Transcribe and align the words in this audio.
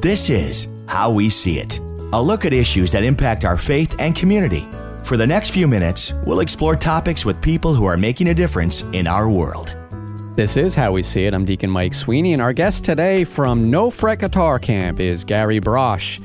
This 0.00 0.30
is 0.30 0.66
How 0.86 1.10
We 1.10 1.28
See 1.28 1.58
It, 1.58 1.78
a 2.14 2.22
look 2.22 2.46
at 2.46 2.54
issues 2.54 2.90
that 2.92 3.04
impact 3.04 3.44
our 3.44 3.58
faith 3.58 3.96
and 3.98 4.16
community. 4.16 4.66
For 5.04 5.18
the 5.18 5.26
next 5.26 5.50
few 5.50 5.68
minutes, 5.68 6.14
we'll 6.24 6.40
explore 6.40 6.74
topics 6.74 7.26
with 7.26 7.38
people 7.42 7.74
who 7.74 7.84
are 7.84 7.98
making 7.98 8.28
a 8.28 8.34
difference 8.34 8.80
in 8.94 9.06
our 9.06 9.28
world. 9.28 9.76
This 10.36 10.56
is 10.56 10.74
How 10.74 10.92
We 10.92 11.02
See 11.02 11.26
It. 11.26 11.34
I'm 11.34 11.44
Deacon 11.44 11.68
Mike 11.68 11.92
Sweeney, 11.92 12.32
and 12.32 12.40
our 12.40 12.54
guest 12.54 12.82
today 12.82 13.24
from 13.24 13.68
No 13.68 13.90
Fret 13.90 14.20
Guitar 14.20 14.58
Camp 14.58 15.00
is 15.00 15.22
Gary 15.22 15.60
Brosh. 15.60 16.18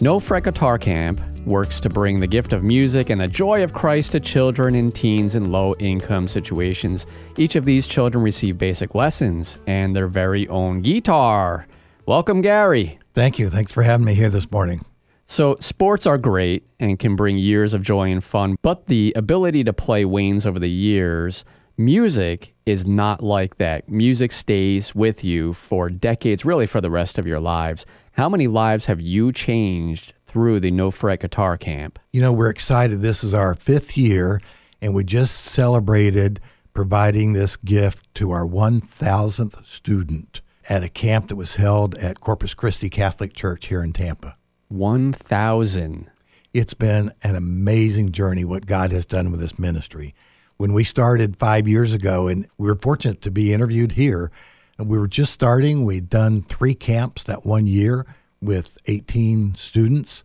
No 0.00 0.18
Fret 0.18 0.44
Guitar 0.44 0.78
Camp 0.78 1.20
works 1.44 1.80
to 1.80 1.90
bring 1.90 2.16
the 2.16 2.26
gift 2.26 2.54
of 2.54 2.62
music 2.62 3.10
and 3.10 3.20
the 3.20 3.28
joy 3.28 3.62
of 3.62 3.74
Christ 3.74 4.12
to 4.12 4.20
children 4.20 4.74
and 4.74 4.94
teens 4.94 5.34
in 5.34 5.52
low 5.52 5.74
income 5.74 6.28
situations. 6.28 7.06
Each 7.36 7.56
of 7.56 7.66
these 7.66 7.86
children 7.86 8.24
receive 8.24 8.56
basic 8.56 8.94
lessons 8.94 9.58
and 9.66 9.94
their 9.94 10.08
very 10.08 10.48
own 10.48 10.80
guitar. 10.80 11.66
Welcome, 12.06 12.40
Gary. 12.40 12.98
Thank 13.18 13.40
you. 13.40 13.50
Thanks 13.50 13.72
for 13.72 13.82
having 13.82 14.06
me 14.06 14.14
here 14.14 14.28
this 14.28 14.48
morning. 14.48 14.84
So, 15.26 15.56
sports 15.58 16.06
are 16.06 16.18
great 16.18 16.64
and 16.78 17.00
can 17.00 17.16
bring 17.16 17.36
years 17.36 17.74
of 17.74 17.82
joy 17.82 18.12
and 18.12 18.22
fun, 18.22 18.54
but 18.62 18.86
the 18.86 19.12
ability 19.16 19.64
to 19.64 19.72
play 19.72 20.04
wanes 20.04 20.46
over 20.46 20.60
the 20.60 20.70
years. 20.70 21.44
Music 21.76 22.54
is 22.64 22.86
not 22.86 23.20
like 23.20 23.56
that. 23.56 23.88
Music 23.88 24.30
stays 24.30 24.94
with 24.94 25.24
you 25.24 25.52
for 25.52 25.90
decades, 25.90 26.44
really 26.44 26.64
for 26.64 26.80
the 26.80 26.92
rest 26.92 27.18
of 27.18 27.26
your 27.26 27.40
lives. 27.40 27.84
How 28.12 28.28
many 28.28 28.46
lives 28.46 28.86
have 28.86 29.00
you 29.00 29.32
changed 29.32 30.14
through 30.28 30.60
the 30.60 30.70
No 30.70 30.92
Fret 30.92 31.18
Guitar 31.18 31.56
Camp? 31.56 31.98
You 32.12 32.20
know, 32.20 32.32
we're 32.32 32.50
excited. 32.50 33.00
This 33.00 33.24
is 33.24 33.34
our 33.34 33.56
fifth 33.56 33.98
year, 33.98 34.40
and 34.80 34.94
we 34.94 35.02
just 35.02 35.34
celebrated 35.34 36.38
providing 36.72 37.32
this 37.32 37.56
gift 37.56 38.14
to 38.14 38.30
our 38.30 38.46
1,000th 38.46 39.66
student 39.66 40.40
at 40.68 40.84
a 40.84 40.88
camp 40.88 41.28
that 41.28 41.36
was 41.36 41.56
held 41.56 41.94
at 41.96 42.20
Corpus 42.20 42.54
Christi 42.54 42.90
Catholic 42.90 43.32
Church 43.32 43.66
here 43.66 43.82
in 43.82 43.92
Tampa. 43.92 44.36
1,000. 44.68 46.10
It's 46.52 46.74
been 46.74 47.10
an 47.22 47.36
amazing 47.36 48.12
journey 48.12 48.44
what 48.44 48.66
God 48.66 48.92
has 48.92 49.06
done 49.06 49.30
with 49.30 49.40
this 49.40 49.58
ministry. 49.58 50.14
When 50.58 50.72
we 50.72 50.84
started 50.84 51.38
five 51.38 51.66
years 51.66 51.92
ago, 51.92 52.28
and 52.28 52.46
we 52.58 52.68
were 52.68 52.74
fortunate 52.74 53.22
to 53.22 53.30
be 53.30 53.52
interviewed 53.52 53.92
here, 53.92 54.30
and 54.76 54.88
we 54.88 54.98
were 54.98 55.08
just 55.08 55.32
starting. 55.32 55.84
We'd 55.84 56.10
done 56.10 56.42
three 56.42 56.74
camps 56.74 57.24
that 57.24 57.46
one 57.46 57.66
year 57.66 58.06
with 58.40 58.78
18 58.86 59.54
students, 59.54 60.22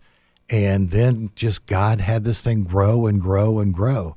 and 0.49 0.89
then 0.89 1.31
just 1.35 1.65
God 1.65 2.01
had 2.01 2.23
this 2.23 2.41
thing 2.41 2.63
grow 2.63 3.07
and 3.07 3.21
grow 3.21 3.59
and 3.59 3.73
grow. 3.73 4.15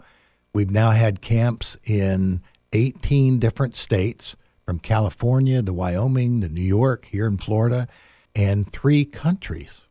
We've 0.52 0.70
now 0.70 0.90
had 0.90 1.20
camps 1.20 1.76
in 1.84 2.40
18 2.72 3.38
different 3.38 3.76
states 3.76 4.36
from 4.66 4.80
California 4.80 5.62
to 5.62 5.72
Wyoming 5.72 6.40
to 6.40 6.48
New 6.48 6.60
York, 6.60 7.06
here 7.06 7.26
in 7.26 7.38
Florida, 7.38 7.86
and 8.34 8.70
three 8.72 9.04
countries. 9.04 9.84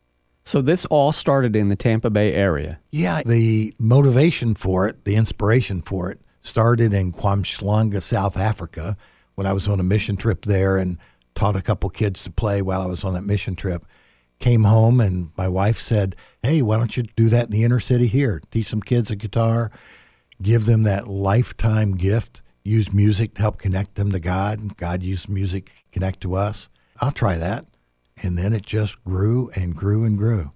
So 0.44 0.62
this 0.62 0.86
all 0.88 1.12
started 1.12 1.56
in 1.56 1.70
the 1.70 1.78
Tampa 1.78 2.10
Bay 2.10 2.34
area. 2.34 2.80
Yeah, 2.92 3.24
the 3.26 3.74
motivation 3.80 4.54
for 4.54 4.86
it, 4.88 5.06
the 5.06 5.16
inspiration 5.16 5.82
for 5.82 6.12
it, 6.12 6.20
started 6.42 6.94
in 6.94 7.14
KwaMhlanga, 7.14 8.02
South 8.02 8.38
Africa, 8.38 8.98
when 9.36 9.48
I 9.48 9.54
was 9.54 9.68
on 9.68 9.80
a 9.80 9.84
mission 9.84 10.18
trip 10.18 10.44
there 10.44 10.78
and 10.78 10.98
taught 11.34 11.56
a 11.56 11.62
couple 11.62 11.90
kids 11.90 12.22
to 12.24 12.32
play 12.32 12.62
while 12.62 12.82
I 12.82 12.86
was 12.86 13.04
on 13.04 13.14
that 13.14 13.24
mission 13.24 13.56
trip. 13.56 13.86
Came 14.40 14.66
home 14.66 15.00
and 15.00 15.32
my 15.38 15.48
wife 15.48 15.80
said, 15.80 16.16
"Hey, 16.44 16.62
why 16.62 16.78
don't 16.78 16.96
you 16.96 17.04
do 17.16 17.30
that 17.30 17.46
in 17.46 17.52
the 17.52 17.64
inner 17.64 17.80
city 17.80 18.08
here? 18.08 18.42
Teach 18.52 18.68
some 18.68 18.82
kids 18.82 19.10
a 19.10 19.16
guitar, 19.16 19.72
give 20.42 20.66
them 20.66 20.84
that 20.84 21.08
lifetime 21.08 21.96
gift 21.96 22.42
use 22.66 22.92
music 22.92 23.36
to 23.36 23.42
help 23.42 23.60
connect 23.60 23.96
them 23.96 24.12
to 24.12 24.20
God. 24.20 24.76
God 24.76 25.04
used 25.04 25.30
music 25.30 25.68
to 25.68 25.72
connect 25.92 26.20
to 26.22 26.36
us. 26.36 26.68
I'll 27.00 27.12
try 27.12 27.38
that. 27.38 27.66
And 28.22 28.38
then 28.38 28.54
it 28.54 28.64
just 28.64 29.02
grew 29.06 29.50
and 29.56 29.76
grew 29.76 30.04
and 30.04 30.18
grew. 30.18 30.52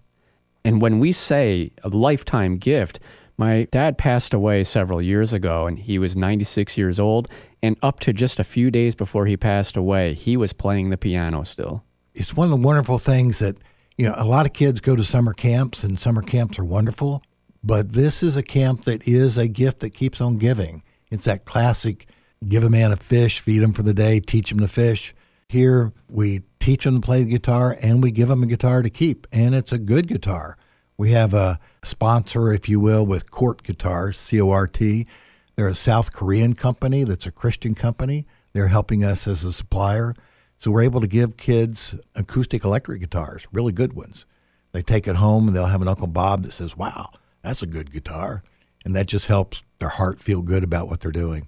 And 0.65 0.81
when 0.81 0.99
we 0.99 1.11
say 1.11 1.71
a 1.83 1.89
lifetime 1.89 2.57
gift, 2.57 2.99
my 3.37 3.67
dad 3.71 3.97
passed 3.97 4.33
away 4.33 4.63
several 4.63 5.01
years 5.01 5.31
ago 5.31 5.67
and 5.67 5.79
he 5.79 5.99
was 5.99 6.15
96 6.15 6.77
years 6.77 6.99
old. 6.99 7.29
And 7.61 7.77
up 7.81 7.99
to 8.01 8.11
just 8.11 8.39
a 8.39 8.43
few 8.43 8.71
days 8.71 8.95
before 8.95 9.25
he 9.27 9.37
passed 9.37 9.77
away, 9.77 10.13
he 10.13 10.35
was 10.35 10.51
playing 10.51 10.89
the 10.89 10.97
piano 10.97 11.43
still. 11.43 11.83
It's 12.15 12.35
one 12.35 12.45
of 12.45 12.51
the 12.51 12.67
wonderful 12.67 12.97
things 12.97 13.39
that, 13.39 13.55
you 13.97 14.07
know, 14.07 14.15
a 14.17 14.25
lot 14.25 14.45
of 14.45 14.53
kids 14.53 14.81
go 14.81 14.95
to 14.95 15.03
summer 15.03 15.33
camps 15.33 15.83
and 15.83 15.99
summer 15.99 16.21
camps 16.21 16.57
are 16.57 16.65
wonderful. 16.65 17.21
But 17.63 17.93
this 17.93 18.23
is 18.23 18.35
a 18.35 18.43
camp 18.43 18.85
that 18.85 19.07
is 19.07 19.37
a 19.37 19.47
gift 19.47 19.79
that 19.81 19.91
keeps 19.91 20.19
on 20.21 20.37
giving. 20.37 20.81
It's 21.11 21.25
that 21.25 21.45
classic 21.45 22.07
give 22.47 22.63
a 22.63 22.69
man 22.69 22.91
a 22.91 22.95
fish, 22.95 23.39
feed 23.39 23.61
him 23.61 23.73
for 23.73 23.83
the 23.83 23.93
day, 23.93 24.19
teach 24.19 24.51
him 24.51 24.59
to 24.59 24.67
fish. 24.67 25.13
Here, 25.49 25.91
we 26.09 26.43
teach 26.59 26.85
him 26.85 27.01
to 27.01 27.05
play 27.05 27.23
the 27.23 27.29
guitar 27.29 27.77
and 27.81 28.03
we 28.03 28.11
give 28.11 28.29
him 28.29 28.43
a 28.43 28.47
guitar 28.47 28.81
to 28.81 28.89
keep, 28.89 29.27
and 29.31 29.55
it's 29.55 29.71
a 29.71 29.79
good 29.79 30.07
guitar. 30.07 30.57
We 30.97 31.11
have 31.11 31.33
a 31.33 31.59
sponsor, 31.83 32.51
if 32.51 32.67
you 32.67 32.79
will, 32.79 33.05
with 33.05 33.31
Cort 33.31 33.63
Guitars, 33.63 34.17
C 34.17 34.39
O 34.41 34.51
R 34.51 34.67
T. 34.67 35.07
They're 35.55 35.67
a 35.67 35.75
South 35.75 36.13
Korean 36.13 36.53
company 36.53 37.03
that's 37.03 37.25
a 37.25 37.31
Christian 37.31 37.73
company. 37.73 38.25
They're 38.53 38.67
helping 38.67 39.03
us 39.03 39.27
as 39.27 39.43
a 39.43 39.53
supplier. 39.53 40.13
So 40.57 40.71
we're 40.71 40.81
able 40.81 40.99
to 41.01 41.07
give 41.07 41.37
kids 41.37 41.95
acoustic 42.15 42.65
electric 42.65 42.99
guitars, 42.99 43.47
really 43.53 43.71
good 43.71 43.93
ones. 43.93 44.25
They 44.73 44.81
take 44.81 45.07
it 45.07 45.15
home 45.15 45.47
and 45.47 45.55
they'll 45.55 45.67
have 45.67 45.81
an 45.81 45.87
Uncle 45.87 46.07
Bob 46.07 46.43
that 46.43 46.51
says, 46.51 46.75
Wow, 46.75 47.09
that's 47.41 47.63
a 47.63 47.67
good 47.67 47.91
guitar. 47.91 48.43
And 48.83 48.95
that 48.95 49.07
just 49.07 49.27
helps 49.27 49.63
their 49.79 49.89
heart 49.89 50.19
feel 50.19 50.41
good 50.41 50.63
about 50.63 50.87
what 50.87 50.99
they're 50.99 51.11
doing. 51.11 51.47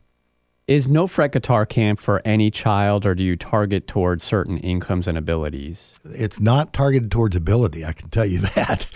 Is 0.67 0.87
No 0.87 1.05
Fret 1.05 1.33
Guitar 1.33 1.65
Camp 1.65 1.99
for 1.99 2.21
any 2.23 2.49
child, 2.49 3.05
or 3.05 3.13
do 3.13 3.23
you 3.23 3.35
target 3.35 3.87
towards 3.87 4.23
certain 4.23 4.57
incomes 4.57 5.07
and 5.07 5.17
abilities? 5.17 5.95
It's 6.05 6.39
not 6.39 6.71
targeted 6.71 7.11
towards 7.11 7.35
ability, 7.35 7.83
I 7.83 7.91
can 7.91 8.09
tell 8.09 8.25
you 8.25 8.39
that 8.55 8.87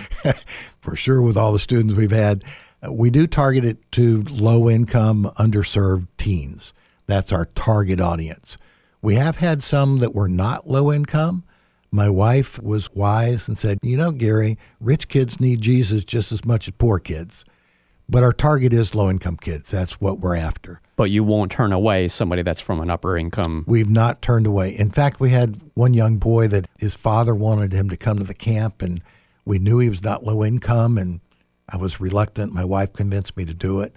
for 0.80 0.96
sure. 0.96 1.22
With 1.22 1.36
all 1.36 1.52
the 1.52 1.60
students 1.60 1.96
we've 1.96 2.12
had, 2.12 2.44
uh, 2.82 2.94
we 2.94 3.10
do 3.10 3.28
target 3.28 3.66
it 3.66 3.92
to 3.94 4.24
low 4.24 4.70
income, 4.70 5.30
underserved 5.38 6.08
teens. 6.18 6.74
That's 7.08 7.34
our 7.34 7.46
target 7.46 8.00
audience. 8.00 8.58
We 9.02 9.16
have 9.16 9.38
had 9.38 9.62
some 9.62 9.98
that 10.00 10.16
were 10.16 10.30
not 10.30 10.68
low 10.68 10.94
income. 10.94 11.44
My 11.92 12.10
wife 12.10 12.62
was 12.62 12.94
wise 12.96 13.48
and 13.48 13.58
said, 13.58 13.80
You 13.82 13.98
know, 13.98 14.12
Gary, 14.12 14.58
rich 14.80 15.08
kids 15.08 15.40
need 15.40 15.62
Jesus 15.62 16.04
just 16.06 16.32
as 16.32 16.46
much 16.46 16.68
as 16.68 16.74
poor 16.78 17.00
kids. 17.00 17.44
But 18.08 18.24
our 18.24 18.34
target 18.34 18.72
is 18.72 18.94
low 18.94 19.10
income 19.10 19.38
kids. 19.38 19.72
That's 19.72 20.00
what 20.00 20.20
we're 20.20 20.36
after. 20.36 20.82
But 20.96 21.10
you 21.12 21.24
won't 21.24 21.52
turn 21.52 21.74
away 21.74 22.08
somebody 22.08 22.42
that's 22.44 22.62
from 22.62 22.80
an 22.80 22.90
upper 22.90 23.18
income. 23.18 23.66
We've 23.68 23.90
not 23.90 24.22
turned 24.22 24.48
away. 24.48 24.76
In 24.78 24.92
fact, 24.92 25.20
we 25.20 25.32
had 25.32 25.60
one 25.74 25.94
young 25.94 26.18
boy 26.18 26.48
that 26.50 26.68
his 26.78 26.96
father 26.96 27.34
wanted 27.34 27.74
him 27.74 27.90
to 27.90 27.98
come 27.98 28.18
to 28.18 28.24
the 28.24 28.34
camp, 28.34 28.82
and 28.82 29.02
we 29.44 29.60
knew 29.60 29.80
he 29.80 29.90
was 29.90 30.04
not 30.04 30.24
low 30.24 30.44
income, 30.44 30.98
and 30.98 31.20
I 31.68 31.78
was 31.78 32.00
reluctant. 32.00 32.54
My 32.54 32.64
wife 32.64 32.94
convinced 32.94 33.36
me 33.36 33.46
to 33.46 33.54
do 33.54 33.82
it. 33.82 33.94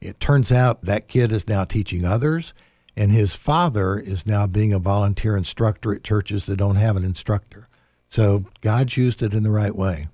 It 0.00 0.18
turns 0.18 0.50
out 0.50 0.82
that 0.82 1.08
kid 1.08 1.30
is 1.30 1.48
now 1.48 1.64
teaching 1.64 2.04
others, 2.04 2.52
and 2.96 3.12
his 3.12 3.34
father 3.34 3.98
is 3.98 4.26
now 4.26 4.46
being 4.46 4.72
a 4.72 4.78
volunteer 4.80 5.36
instructor 5.36 5.94
at 5.94 6.02
churches 6.02 6.46
that 6.46 6.56
don't 6.56 6.76
have 6.76 6.96
an 6.96 7.04
instructor. 7.04 7.68
So 8.08 8.44
God's 8.60 8.96
used 8.96 9.22
it 9.22 9.32
in 9.32 9.44
the 9.44 9.50
right 9.50 9.74
way 9.74 10.08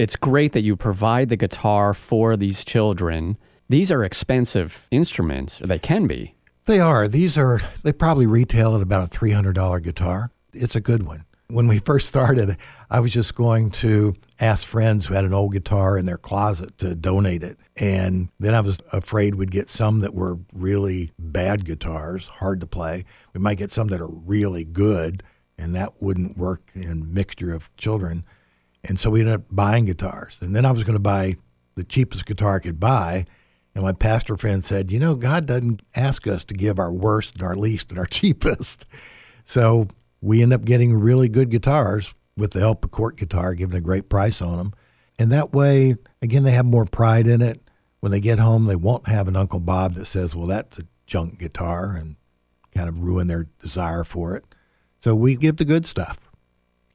it's 0.00 0.16
great 0.16 0.52
that 0.52 0.62
you 0.62 0.76
provide 0.76 1.28
the 1.28 1.36
guitar 1.36 1.92
for 1.92 2.34
these 2.34 2.64
children. 2.64 3.36
These 3.68 3.92
are 3.92 4.02
expensive 4.02 4.88
instruments, 4.90 5.60
or 5.60 5.66
they 5.66 5.78
can 5.78 6.06
be. 6.06 6.34
They 6.64 6.80
are. 6.80 7.06
These 7.06 7.36
are, 7.36 7.60
they 7.82 7.92
probably 7.92 8.26
retail 8.26 8.74
at 8.74 8.80
about 8.80 9.14
a 9.14 9.18
$300 9.18 9.82
guitar. 9.82 10.30
It's 10.54 10.74
a 10.74 10.80
good 10.80 11.02
one. 11.02 11.26
When 11.48 11.68
we 11.68 11.80
first 11.80 12.08
started, 12.08 12.56
I 12.88 13.00
was 13.00 13.12
just 13.12 13.34
going 13.34 13.72
to 13.72 14.14
ask 14.40 14.66
friends 14.66 15.04
who 15.04 15.12
had 15.12 15.26
an 15.26 15.34
old 15.34 15.52
guitar 15.52 15.98
in 15.98 16.06
their 16.06 16.16
closet 16.16 16.78
to 16.78 16.96
donate 16.96 17.42
it. 17.42 17.58
And 17.76 18.30
then 18.38 18.54
I 18.54 18.60
was 18.62 18.78
afraid 18.94 19.34
we'd 19.34 19.50
get 19.50 19.68
some 19.68 20.00
that 20.00 20.14
were 20.14 20.38
really 20.54 21.12
bad 21.18 21.66
guitars, 21.66 22.26
hard 22.26 22.62
to 22.62 22.66
play. 22.66 23.04
We 23.34 23.40
might 23.40 23.58
get 23.58 23.70
some 23.70 23.88
that 23.88 24.00
are 24.00 24.08
really 24.08 24.64
good, 24.64 25.22
and 25.58 25.74
that 25.74 26.00
wouldn't 26.00 26.38
work 26.38 26.70
in 26.74 27.12
mixture 27.12 27.52
of 27.52 27.74
children. 27.76 28.24
And 28.84 28.98
so 28.98 29.10
we 29.10 29.20
ended 29.20 29.34
up 29.34 29.42
buying 29.50 29.84
guitars. 29.84 30.38
And 30.40 30.54
then 30.54 30.64
I 30.64 30.72
was 30.72 30.84
going 30.84 30.94
to 30.94 31.00
buy 31.00 31.36
the 31.74 31.84
cheapest 31.84 32.26
guitar 32.26 32.56
I 32.56 32.60
could 32.60 32.80
buy. 32.80 33.26
And 33.74 33.84
my 33.84 33.92
pastor 33.92 34.36
friend 34.36 34.64
said, 34.64 34.90
You 34.90 34.98
know, 34.98 35.14
God 35.14 35.46
doesn't 35.46 35.82
ask 35.94 36.26
us 36.26 36.44
to 36.44 36.54
give 36.54 36.78
our 36.78 36.92
worst 36.92 37.34
and 37.34 37.42
our 37.42 37.54
least 37.54 37.90
and 37.90 37.98
our 37.98 38.06
cheapest. 38.10 38.86
So 39.44 39.88
we 40.20 40.42
end 40.42 40.52
up 40.52 40.64
getting 40.64 40.98
really 40.98 41.28
good 41.28 41.50
guitars 41.50 42.14
with 42.36 42.52
the 42.52 42.60
help 42.60 42.84
of 42.84 42.90
Cort 42.90 43.16
Guitar, 43.16 43.54
giving 43.54 43.76
a 43.76 43.80
great 43.80 44.08
price 44.08 44.40
on 44.40 44.58
them. 44.58 44.72
And 45.18 45.30
that 45.32 45.52
way, 45.52 45.96
again, 46.22 46.42
they 46.44 46.52
have 46.52 46.64
more 46.64 46.86
pride 46.86 47.26
in 47.26 47.42
it. 47.42 47.60
When 48.00 48.12
they 48.12 48.20
get 48.20 48.38
home, 48.38 48.64
they 48.64 48.76
won't 48.76 49.08
have 49.08 49.28
an 49.28 49.36
Uncle 49.36 49.60
Bob 49.60 49.94
that 49.94 50.06
says, 50.06 50.34
Well, 50.34 50.46
that's 50.46 50.78
a 50.78 50.86
junk 51.06 51.38
guitar 51.38 51.94
and 51.94 52.16
kind 52.74 52.88
of 52.88 53.02
ruin 53.02 53.26
their 53.26 53.48
desire 53.60 54.04
for 54.04 54.36
it. 54.36 54.44
So 55.00 55.14
we 55.14 55.34
give 55.34 55.56
the 55.56 55.64
good 55.64 55.86
stuff. 55.86 56.29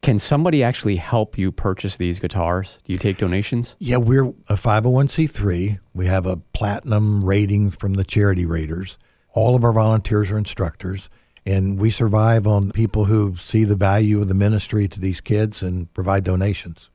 Can 0.05 0.19
somebody 0.19 0.61
actually 0.61 0.97
help 0.97 1.35
you 1.35 1.51
purchase 1.51 1.97
these 1.97 2.19
guitars? 2.19 2.77
Do 2.83 2.93
you 2.93 2.99
take 2.99 3.17
donations? 3.17 3.75
Yeah, 3.79 3.97
we're 3.97 4.25
a 4.47 4.53
501c3. 4.53 5.79
We 5.95 6.05
have 6.05 6.27
a 6.27 6.37
platinum 6.53 7.25
rating 7.25 7.71
from 7.71 7.95
the 7.95 8.03
charity 8.03 8.45
raters. 8.45 8.99
All 9.33 9.55
of 9.55 9.63
our 9.63 9.73
volunteers 9.73 10.29
are 10.29 10.37
instructors, 10.37 11.09
And 11.43 11.79
we 11.79 11.89
survive 11.89 12.45
on 12.45 12.71
people 12.71 13.05
who 13.05 13.35
see 13.35 13.63
the 13.63 13.75
value 13.75 14.21
of 14.21 14.27
the 14.27 14.35
ministry 14.35 14.87
to 14.89 14.99
these 14.99 15.21
kids 15.21 15.63
and 15.63 15.91
provide 15.95 16.23
donations. 16.23 16.91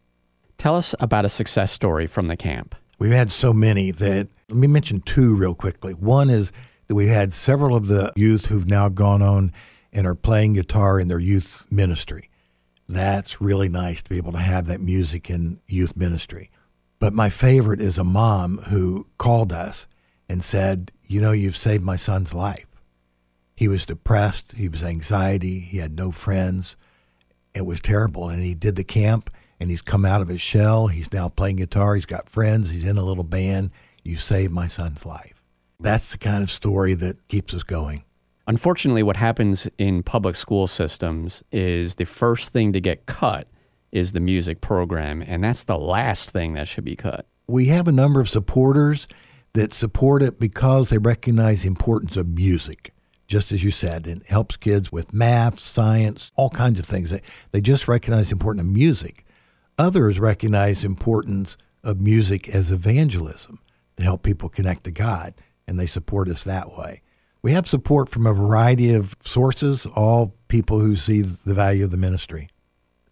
Tell 0.56 0.76
us 0.76 0.94
about 1.00 1.24
a 1.24 1.28
success 1.28 1.72
story 1.72 2.06
from 2.06 2.28
the 2.28 2.36
camp. 2.36 2.76
We've 3.00 3.10
had 3.10 3.32
so 3.32 3.52
many 3.52 3.90
that 3.90 4.28
let 4.48 4.56
me 4.56 4.68
mention 4.68 5.00
two 5.00 5.34
real 5.34 5.56
quickly. 5.56 5.94
One 5.94 6.30
is 6.30 6.52
that 6.86 6.94
we've 6.94 7.08
had 7.08 7.32
several 7.32 7.74
of 7.74 7.88
the 7.88 8.12
youth 8.14 8.46
who've 8.46 8.68
now 8.68 8.88
gone 8.88 9.20
on 9.20 9.52
and 9.92 10.06
are 10.06 10.14
playing 10.14 10.52
guitar 10.52 11.00
in 11.00 11.08
their 11.08 11.18
youth 11.18 11.66
ministry. 11.72 12.29
That's 12.90 13.40
really 13.40 13.69
nice 13.69 14.02
to 14.02 14.10
be 14.10 14.16
able 14.16 14.32
to 14.32 14.38
have 14.38 14.66
that 14.66 14.81
music 14.81 15.31
in 15.31 15.60
youth 15.69 15.96
ministry. 15.96 16.50
But 16.98 17.12
my 17.12 17.31
favorite 17.31 17.81
is 17.81 17.98
a 17.98 18.04
mom 18.04 18.58
who 18.69 19.06
called 19.16 19.52
us 19.52 19.87
and 20.28 20.42
said, 20.42 20.90
You 21.06 21.20
know, 21.20 21.31
you've 21.31 21.56
saved 21.56 21.84
my 21.84 21.94
son's 21.94 22.34
life. 22.34 22.66
He 23.54 23.69
was 23.69 23.87
depressed, 23.87 24.54
he 24.56 24.69
was 24.69 24.82
anxiety, 24.82 25.60
he 25.60 25.78
had 25.78 25.96
no 25.96 26.10
friends. 26.10 26.76
It 27.54 27.64
was 27.64 27.81
terrible. 27.81 28.28
And 28.28 28.42
he 28.42 28.54
did 28.54 28.75
the 28.75 28.82
camp 28.82 29.31
and 29.60 29.70
he's 29.70 29.82
come 29.82 30.04
out 30.04 30.20
of 30.20 30.26
his 30.26 30.40
shell. 30.40 30.88
He's 30.88 31.12
now 31.12 31.28
playing 31.28 31.56
guitar, 31.56 31.94
he's 31.94 32.06
got 32.06 32.28
friends, 32.28 32.70
he's 32.70 32.84
in 32.84 32.98
a 32.98 33.04
little 33.04 33.22
band. 33.22 33.70
You 34.02 34.16
saved 34.16 34.52
my 34.52 34.66
son's 34.66 35.06
life. 35.06 35.40
That's 35.78 36.10
the 36.10 36.19
kind 36.19 36.42
of 36.42 36.50
story 36.50 36.94
that 36.94 37.28
keeps 37.28 37.54
us 37.54 37.62
going. 37.62 38.02
Unfortunately, 38.50 39.05
what 39.05 39.17
happens 39.17 39.69
in 39.79 40.02
public 40.02 40.35
school 40.35 40.67
systems 40.67 41.44
is 41.52 41.94
the 41.94 42.05
first 42.05 42.52
thing 42.52 42.73
to 42.73 42.81
get 42.81 43.06
cut 43.06 43.47
is 43.93 44.11
the 44.11 44.19
music 44.19 44.61
program, 44.61 45.23
and 45.23 45.44
that's 45.44 45.62
the 45.62 45.79
last 45.79 46.31
thing 46.31 46.55
that 46.55 46.67
should 46.67 46.85
be 46.85 46.97
cut. 46.97 47.26
We 47.47 47.67
have 47.67 47.87
a 47.87 47.93
number 47.93 48.20
of 48.20 48.29
supporters 48.29 49.06
that 49.52 49.73
support 49.73 50.20
it 50.20 50.41
because 50.41 50.91
they 50.91 50.99
recognize 50.99 51.62
the 51.62 51.69
importance 51.69 52.17
of 52.17 52.26
music, 52.26 52.93
just 53.29 53.52
as 53.52 53.62
you 53.62 53.70
said. 53.70 54.08
It 54.08 54.26
helps 54.26 54.56
kids 54.56 54.91
with 54.91 55.14
math, 55.14 55.61
science, 55.61 56.32
all 56.35 56.50
kinds 56.50 56.81
of 56.81 56.87
things. 56.87 57.11
They, 57.11 57.23
they 57.52 57.61
just 57.61 57.87
recognize 57.87 58.31
the 58.31 58.35
importance 58.35 58.67
of 58.67 58.73
music. 58.73 59.25
Others 59.79 60.19
recognize 60.19 60.81
the 60.81 60.88
importance 60.88 61.56
of 61.85 62.00
music 62.00 62.52
as 62.52 62.73
evangelism 62.73 63.61
to 63.97 64.02
help 64.02 64.25
people 64.25 64.49
connect 64.49 64.82
to 64.82 64.91
God, 64.91 65.35
and 65.69 65.79
they 65.79 65.87
support 65.87 66.29
us 66.29 66.43
that 66.43 66.76
way. 66.76 67.02
We 67.42 67.52
have 67.52 67.66
support 67.66 68.08
from 68.08 68.26
a 68.26 68.34
variety 68.34 68.92
of 68.92 69.16
sources, 69.22 69.87
all 69.87 70.37
people 70.48 70.81
who 70.81 70.96
see 70.96 71.22
the 71.22 71.54
value 71.54 71.84
of 71.84 71.90
the 71.90 71.96
ministry. 71.96 72.48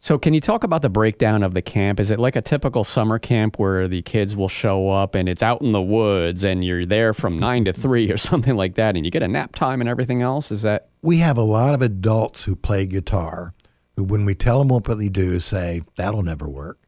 So, 0.00 0.16
can 0.16 0.32
you 0.32 0.40
talk 0.40 0.62
about 0.62 0.82
the 0.82 0.88
breakdown 0.88 1.42
of 1.42 1.54
the 1.54 1.62
camp? 1.62 1.98
Is 1.98 2.10
it 2.10 2.20
like 2.20 2.36
a 2.36 2.42
typical 2.42 2.84
summer 2.84 3.18
camp 3.18 3.58
where 3.58 3.88
the 3.88 4.02
kids 4.02 4.36
will 4.36 4.48
show 4.48 4.90
up 4.90 5.14
and 5.14 5.28
it's 5.28 5.42
out 5.42 5.60
in 5.60 5.72
the 5.72 5.82
woods 5.82 6.44
and 6.44 6.64
you're 6.64 6.86
there 6.86 7.12
from 7.12 7.38
nine 7.38 7.64
to 7.64 7.72
three 7.72 8.10
or 8.10 8.16
something 8.18 8.54
like 8.54 8.76
that 8.76 8.96
and 8.96 9.04
you 9.04 9.10
get 9.10 9.22
a 9.22 9.28
nap 9.28 9.56
time 9.56 9.80
and 9.80 9.88
everything 9.90 10.22
else? 10.22 10.52
Is 10.52 10.62
that? 10.62 10.88
We 11.02 11.18
have 11.18 11.36
a 11.36 11.42
lot 11.42 11.74
of 11.74 11.82
adults 11.82 12.44
who 12.44 12.54
play 12.54 12.86
guitar 12.86 13.54
who, 13.96 14.04
when 14.04 14.24
we 14.24 14.34
tell 14.34 14.60
them 14.60 14.68
what 14.68 14.84
they 14.84 15.08
do, 15.08 15.40
say, 15.40 15.82
that'll 15.96 16.22
never 16.22 16.48
work. 16.48 16.78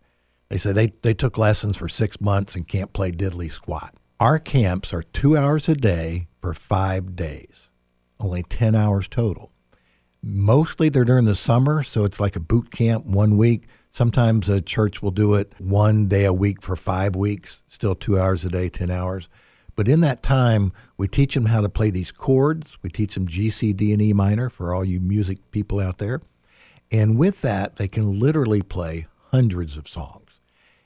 They 0.48 0.56
say 0.56 0.72
they, 0.72 0.92
they 1.02 1.14
took 1.14 1.36
lessons 1.36 1.76
for 1.76 1.88
six 1.88 2.20
months 2.20 2.54
and 2.54 2.66
can't 2.66 2.92
play 2.92 3.10
diddly 3.10 3.50
squat. 3.50 3.94
Our 4.20 4.38
camps 4.38 4.92
are 4.94 5.02
two 5.02 5.36
hours 5.36 5.68
a 5.68 5.74
day 5.74 6.28
for 6.40 6.54
five 6.54 7.14
days, 7.16 7.68
only 8.18 8.42
10 8.42 8.74
hours 8.74 9.08
total. 9.08 9.52
Mostly 10.22 10.88
they're 10.88 11.04
during 11.04 11.24
the 11.24 11.34
summer, 11.34 11.82
so 11.82 12.04
it's 12.04 12.20
like 12.20 12.36
a 12.36 12.40
boot 12.40 12.70
camp 12.70 13.06
one 13.06 13.36
week. 13.36 13.66
Sometimes 13.90 14.48
a 14.48 14.60
church 14.60 15.02
will 15.02 15.10
do 15.10 15.34
it 15.34 15.52
one 15.58 16.06
day 16.06 16.24
a 16.24 16.32
week 16.32 16.62
for 16.62 16.76
five 16.76 17.16
weeks, 17.16 17.62
still 17.68 17.94
two 17.94 18.18
hours 18.18 18.44
a 18.44 18.48
day, 18.48 18.68
10 18.68 18.90
hours. 18.90 19.28
But 19.76 19.88
in 19.88 20.00
that 20.02 20.22
time, 20.22 20.72
we 20.98 21.08
teach 21.08 21.34
them 21.34 21.46
how 21.46 21.62
to 21.62 21.68
play 21.68 21.90
these 21.90 22.12
chords. 22.12 22.76
We 22.82 22.90
teach 22.90 23.14
them 23.14 23.26
G, 23.26 23.50
C, 23.50 23.72
D, 23.72 23.92
and 23.92 24.02
E 24.02 24.12
minor 24.12 24.50
for 24.50 24.74
all 24.74 24.84
you 24.84 25.00
music 25.00 25.50
people 25.50 25.80
out 25.80 25.98
there. 25.98 26.20
And 26.92 27.18
with 27.18 27.40
that, 27.40 27.76
they 27.76 27.88
can 27.88 28.18
literally 28.18 28.62
play 28.62 29.06
hundreds 29.30 29.76
of 29.76 29.88
songs. 29.88 30.40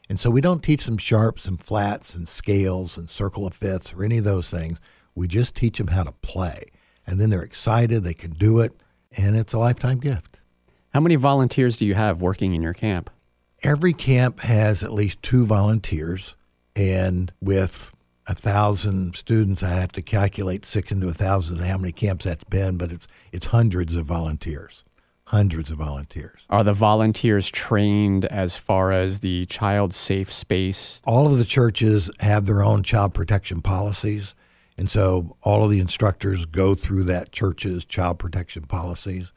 And 0.09 0.21
so 0.21 0.31
we 0.31 0.41
don't 0.41 0.63
teach 0.63 0.85
them 0.85 0.99
sharps 0.99 1.47
and 1.47 1.61
flats 1.61 2.15
and 2.15 2.29
scales 2.29 2.97
and 2.97 3.09
circle 3.09 3.47
of 3.47 3.55
fifths 3.55 3.93
or 3.93 4.05
any 4.05 4.19
of 4.19 4.25
those 4.25 4.51
things. 4.51 4.79
We 5.15 5.29
just 5.29 5.55
teach 5.55 5.79
them 5.79 5.89
how 5.89 6.03
to 6.03 6.13
play. 6.13 6.65
And 7.07 7.21
then 7.21 7.31
they're 7.31 7.43
excited, 7.43 8.03
they 8.03 8.15
can 8.15 8.33
do 8.33 8.61
it, 8.61 8.73
and 9.17 9.37
it's 9.37 9.53
a 9.53 9.59
lifetime 9.59 9.99
gift. 9.99 10.41
How 10.93 11.01
many 11.01 11.17
volunteers 11.17 11.77
do 11.77 11.87
you 11.87 11.95
have 11.95 12.23
working 12.23 12.55
in 12.55 12.63
your 12.63 12.75
camp? 12.75 13.11
Every 13.63 13.93
camp 13.93 14.41
has 14.41 14.83
at 14.83 14.93
least 14.93 15.23
two 15.23 15.47
volunteers, 15.47 16.35
and 16.77 17.33
with 17.41 17.93
a 18.27 18.35
thousand 18.35 19.17
students, 19.17 19.63
I 19.63 19.71
have 19.71 19.93
to 19.93 20.03
calculate 20.03 20.65
six 20.65 20.91
into 20.91 21.09
a 21.09 21.15
thousand 21.15 21.59
how 21.59 21.79
many 21.79 21.93
camps 21.93 22.25
that's 22.25 22.45
been, 22.45 22.77
but 22.77 22.93
it's 22.93 23.07
it's 23.33 23.47
hundreds 23.47 23.97
of 23.97 24.07
volunteers. 24.07 24.85
Hundreds 25.29 25.71
of 25.71 25.79
volunteers. 25.79 26.45
Are 26.51 26.63
the 26.63 26.75
volunteers 26.75 27.49
trained 27.49 28.27
as 28.27 28.57
far 28.57 28.93
as 28.93 29.21
the 29.21 29.47
child 29.47 29.95
safe 29.95 30.31
space? 30.31 31.01
All 31.05 31.27
of 31.27 31.39
the 31.39 31.45
churches 31.45 32.11
have 32.21 32.47
their 32.47 32.63
own 32.63 32.83
child 32.83 33.15
protection 33.15 33.63
policies. 33.63 34.35
And 34.77 34.91
so 34.91 35.37
all 35.43 35.65
of 35.65 35.71
the 35.71 35.81
instructors 35.81 36.47
go 36.47 36.75
through 36.75 37.05
that 37.05 37.33
church's 37.33 37.85
child 37.85 38.19
protection 38.19 38.65
policies. 38.65 39.33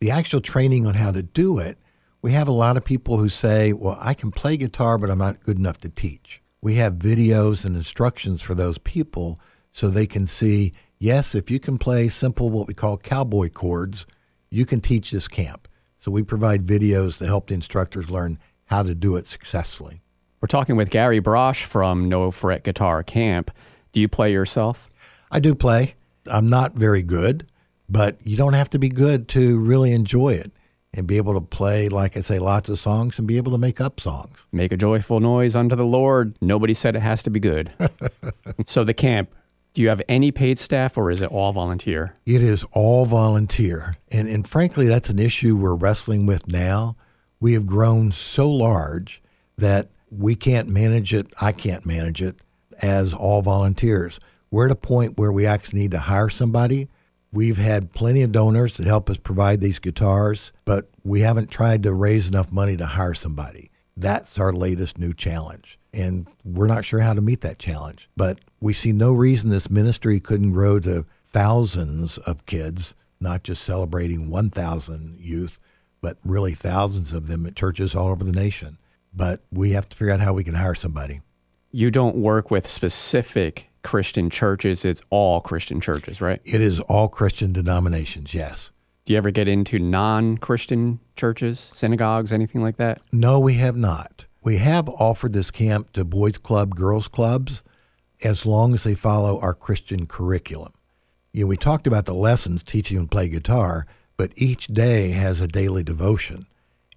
The 0.00 0.10
actual 0.10 0.40
training 0.40 0.86
on 0.86 0.94
how 0.94 1.12
to 1.12 1.22
do 1.22 1.58
it, 1.58 1.78
we 2.20 2.32
have 2.32 2.48
a 2.48 2.52
lot 2.52 2.76
of 2.76 2.84
people 2.84 3.16
who 3.16 3.28
say, 3.28 3.72
Well, 3.72 3.98
I 4.00 4.14
can 4.14 4.30
play 4.30 4.56
guitar, 4.56 4.98
but 4.98 5.10
I'm 5.10 5.18
not 5.18 5.42
good 5.42 5.58
enough 5.58 5.78
to 5.80 5.88
teach. 5.88 6.42
We 6.60 6.74
have 6.74 6.94
videos 6.94 7.64
and 7.64 7.76
instructions 7.76 8.42
for 8.42 8.54
those 8.54 8.78
people 8.78 9.40
so 9.72 9.88
they 9.88 10.06
can 10.06 10.26
see, 10.26 10.72
yes, 10.98 11.34
if 11.34 11.50
you 11.50 11.60
can 11.60 11.78
play 11.78 12.08
simple, 12.08 12.50
what 12.50 12.66
we 12.66 12.74
call 12.74 12.96
cowboy 12.96 13.50
chords, 13.50 14.06
you 14.50 14.66
can 14.66 14.80
teach 14.80 15.10
this 15.10 15.28
camp. 15.28 15.68
So 15.98 16.10
we 16.10 16.22
provide 16.22 16.66
videos 16.66 17.18
to 17.18 17.26
help 17.26 17.48
the 17.48 17.54
instructors 17.54 18.10
learn 18.10 18.38
how 18.66 18.82
to 18.82 18.94
do 18.94 19.16
it 19.16 19.26
successfully. 19.26 20.02
We're 20.40 20.48
talking 20.48 20.76
with 20.76 20.90
Gary 20.90 21.20
Brosh 21.20 21.64
from 21.64 22.08
No 22.08 22.30
Fret 22.30 22.62
Guitar 22.62 23.02
Camp. 23.02 23.50
Do 23.96 24.02
you 24.02 24.08
play 24.08 24.30
yourself? 24.30 24.90
I 25.30 25.40
do 25.40 25.54
play. 25.54 25.94
I'm 26.30 26.50
not 26.50 26.74
very 26.74 27.02
good, 27.02 27.46
but 27.88 28.18
you 28.20 28.36
don't 28.36 28.52
have 28.52 28.68
to 28.70 28.78
be 28.78 28.90
good 28.90 29.26
to 29.28 29.58
really 29.58 29.92
enjoy 29.92 30.34
it 30.34 30.52
and 30.92 31.06
be 31.06 31.16
able 31.16 31.32
to 31.32 31.40
play, 31.40 31.88
like 31.88 32.14
I 32.14 32.20
say, 32.20 32.38
lots 32.38 32.68
of 32.68 32.78
songs 32.78 33.18
and 33.18 33.26
be 33.26 33.38
able 33.38 33.52
to 33.52 33.58
make 33.58 33.80
up 33.80 33.98
songs. 33.98 34.48
Make 34.52 34.70
a 34.70 34.76
joyful 34.76 35.20
noise 35.20 35.56
unto 35.56 35.74
the 35.74 35.86
Lord. 35.86 36.36
Nobody 36.42 36.74
said 36.74 36.94
it 36.94 37.00
has 37.00 37.22
to 37.22 37.30
be 37.30 37.40
good. 37.40 37.72
so, 38.66 38.84
the 38.84 38.92
camp, 38.92 39.34
do 39.72 39.80
you 39.80 39.88
have 39.88 40.02
any 40.10 40.30
paid 40.30 40.58
staff 40.58 40.98
or 40.98 41.10
is 41.10 41.22
it 41.22 41.30
all 41.30 41.54
volunteer? 41.54 42.18
It 42.26 42.42
is 42.42 42.66
all 42.72 43.06
volunteer. 43.06 43.96
And, 44.12 44.28
and 44.28 44.46
frankly, 44.46 44.88
that's 44.88 45.08
an 45.08 45.18
issue 45.18 45.56
we're 45.56 45.74
wrestling 45.74 46.26
with 46.26 46.48
now. 46.48 46.96
We 47.40 47.54
have 47.54 47.64
grown 47.64 48.12
so 48.12 48.50
large 48.50 49.22
that 49.56 49.88
we 50.10 50.34
can't 50.34 50.68
manage 50.68 51.14
it. 51.14 51.32
I 51.40 51.52
can't 51.52 51.86
manage 51.86 52.20
it 52.20 52.36
as 52.82 53.12
all 53.12 53.42
volunteers. 53.42 54.18
We're 54.50 54.66
at 54.66 54.72
a 54.72 54.76
point 54.76 55.18
where 55.18 55.32
we 55.32 55.46
actually 55.46 55.80
need 55.80 55.90
to 55.92 55.98
hire 55.98 56.28
somebody. 56.28 56.88
We've 57.32 57.58
had 57.58 57.92
plenty 57.92 58.22
of 58.22 58.32
donors 58.32 58.76
that 58.76 58.86
help 58.86 59.10
us 59.10 59.18
provide 59.18 59.60
these 59.60 59.78
guitars, 59.78 60.52
but 60.64 60.88
we 61.04 61.20
haven't 61.20 61.50
tried 61.50 61.82
to 61.82 61.92
raise 61.92 62.28
enough 62.28 62.52
money 62.52 62.76
to 62.76 62.86
hire 62.86 63.14
somebody. 63.14 63.70
That's 63.96 64.38
our 64.38 64.52
latest 64.52 64.98
new 64.98 65.12
challenge. 65.12 65.78
And 65.92 66.28
we're 66.44 66.66
not 66.66 66.84
sure 66.84 67.00
how 67.00 67.14
to 67.14 67.20
meet 67.20 67.40
that 67.40 67.58
challenge. 67.58 68.08
But 68.16 68.38
we 68.60 68.72
see 68.72 68.92
no 68.92 69.12
reason 69.12 69.50
this 69.50 69.70
ministry 69.70 70.20
couldn't 70.20 70.52
grow 70.52 70.78
to 70.80 71.06
thousands 71.24 72.18
of 72.18 72.46
kids, 72.46 72.94
not 73.20 73.42
just 73.42 73.62
celebrating 73.62 74.30
1,000 74.30 75.18
youth, 75.18 75.58
but 76.00 76.18
really 76.24 76.54
thousands 76.54 77.12
of 77.12 77.26
them 77.26 77.46
at 77.46 77.56
churches 77.56 77.94
all 77.94 78.08
over 78.08 78.24
the 78.24 78.32
nation. 78.32 78.78
But 79.14 79.42
we 79.50 79.70
have 79.70 79.88
to 79.88 79.96
figure 79.96 80.12
out 80.12 80.20
how 80.20 80.34
we 80.34 80.44
can 80.44 80.54
hire 80.54 80.74
somebody 80.74 81.20
you 81.76 81.90
don't 81.90 82.16
work 82.16 82.50
with 82.50 82.66
specific 82.66 83.68
Christian 83.82 84.30
churches. 84.30 84.82
It's 84.82 85.02
all 85.10 85.42
Christian 85.42 85.78
churches, 85.78 86.22
right? 86.22 86.40
It 86.42 86.62
is 86.62 86.80
all 86.80 87.06
Christian 87.08 87.52
denominations, 87.52 88.32
yes. 88.32 88.70
Do 89.04 89.12
you 89.12 89.18
ever 89.18 89.30
get 89.30 89.46
into 89.46 89.78
non 89.78 90.38
Christian 90.38 91.00
churches, 91.16 91.70
synagogues, 91.74 92.32
anything 92.32 92.62
like 92.62 92.78
that? 92.78 93.02
No, 93.12 93.38
we 93.38 93.54
have 93.54 93.76
not. 93.76 94.24
We 94.42 94.56
have 94.56 94.88
offered 94.88 95.34
this 95.34 95.50
camp 95.50 95.92
to 95.92 96.04
boys' 96.06 96.38
club, 96.38 96.74
girls' 96.74 97.08
clubs, 97.08 97.62
as 98.24 98.46
long 98.46 98.72
as 98.72 98.84
they 98.84 98.94
follow 98.94 99.38
our 99.40 99.52
Christian 99.52 100.06
curriculum. 100.06 100.72
You 101.34 101.42
know, 101.42 101.48
we 101.48 101.58
talked 101.58 101.86
about 101.86 102.06
the 102.06 102.14
lessons 102.14 102.62
teaching 102.62 102.96
them 102.96 103.06
to 103.06 103.10
play 103.10 103.28
guitar, 103.28 103.86
but 104.16 104.32
each 104.36 104.68
day 104.68 105.10
has 105.10 105.42
a 105.42 105.46
daily 105.46 105.82
devotion. 105.82 106.46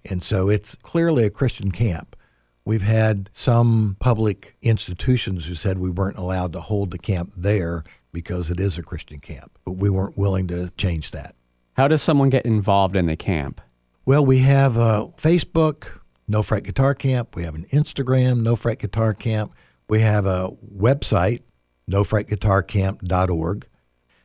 And 0.08 0.24
so 0.24 0.48
it's 0.48 0.74
clearly 0.76 1.24
a 1.26 1.30
Christian 1.30 1.70
camp. 1.70 2.16
We've 2.64 2.82
had 2.82 3.30
some 3.32 3.96
public 4.00 4.56
institutions 4.62 5.46
who 5.46 5.54
said 5.54 5.78
we 5.78 5.90
weren't 5.90 6.18
allowed 6.18 6.52
to 6.52 6.60
hold 6.60 6.90
the 6.90 6.98
camp 6.98 7.32
there 7.36 7.84
because 8.12 8.50
it 8.50 8.60
is 8.60 8.78
a 8.78 8.82
Christian 8.82 9.18
camp, 9.18 9.58
but 9.64 9.72
we 9.72 9.90
weren't 9.90 10.18
willing 10.18 10.46
to 10.48 10.70
change 10.76 11.10
that. 11.12 11.34
How 11.74 11.88
does 11.88 12.02
someone 12.02 12.28
get 12.28 12.44
involved 12.44 12.96
in 12.96 13.06
the 13.06 13.16
camp? 13.16 13.60
Well, 14.04 14.24
we 14.24 14.38
have 14.38 14.76
a 14.76 15.12
Facebook, 15.16 16.00
No 16.28 16.42
Fret 16.42 16.64
Guitar 16.64 16.94
Camp. 16.94 17.36
We 17.36 17.44
have 17.44 17.54
an 17.54 17.64
Instagram, 17.72 18.42
No 18.42 18.56
Fret 18.56 18.78
Guitar 18.78 19.14
Camp. 19.14 19.54
We 19.88 20.00
have 20.00 20.26
a 20.26 20.50
website, 20.76 21.42
nofretguitarcamp.org. 21.90 23.66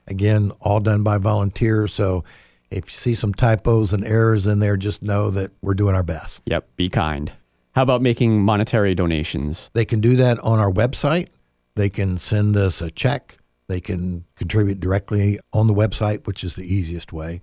Again, 0.07 0.51
all 0.59 0.79
done 0.79 1.03
by 1.03 1.17
volunteers. 1.17 1.93
So 1.93 2.23
if 2.69 2.85
you 2.85 2.95
see 2.95 3.15
some 3.15 3.33
typos 3.33 3.93
and 3.93 4.05
errors 4.05 4.45
in 4.45 4.59
there, 4.59 4.77
just 4.77 5.01
know 5.01 5.29
that 5.31 5.51
we're 5.61 5.73
doing 5.73 5.95
our 5.95 6.03
best. 6.03 6.41
Yep, 6.45 6.75
be 6.75 6.89
kind. 6.89 7.31
How 7.75 7.81
about 7.81 8.01
making 8.01 8.41
monetary 8.41 8.95
donations? 8.95 9.69
They 9.73 9.83
can 9.83 9.99
do 9.99 10.15
that 10.15 10.39
on 10.39 10.59
our 10.59 10.71
website. 10.71 11.27
They 11.75 11.89
can 11.89 12.17
send 12.17 12.55
us 12.55 12.81
a 12.81 12.89
check. 12.89 13.37
They 13.67 13.81
can 13.81 14.23
contribute 14.35 14.79
directly 14.79 15.39
on 15.51 15.67
the 15.67 15.73
website, 15.73 16.25
which 16.25 16.41
is 16.45 16.55
the 16.55 16.63
easiest 16.63 17.11
way. 17.11 17.41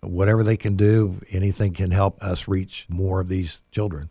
Whatever 0.00 0.42
they 0.42 0.56
can 0.56 0.74
do, 0.74 1.20
anything 1.30 1.74
can 1.74 1.90
help 1.90 2.18
us 2.22 2.48
reach 2.48 2.86
more 2.88 3.20
of 3.20 3.28
these 3.28 3.60
children. 3.72 4.08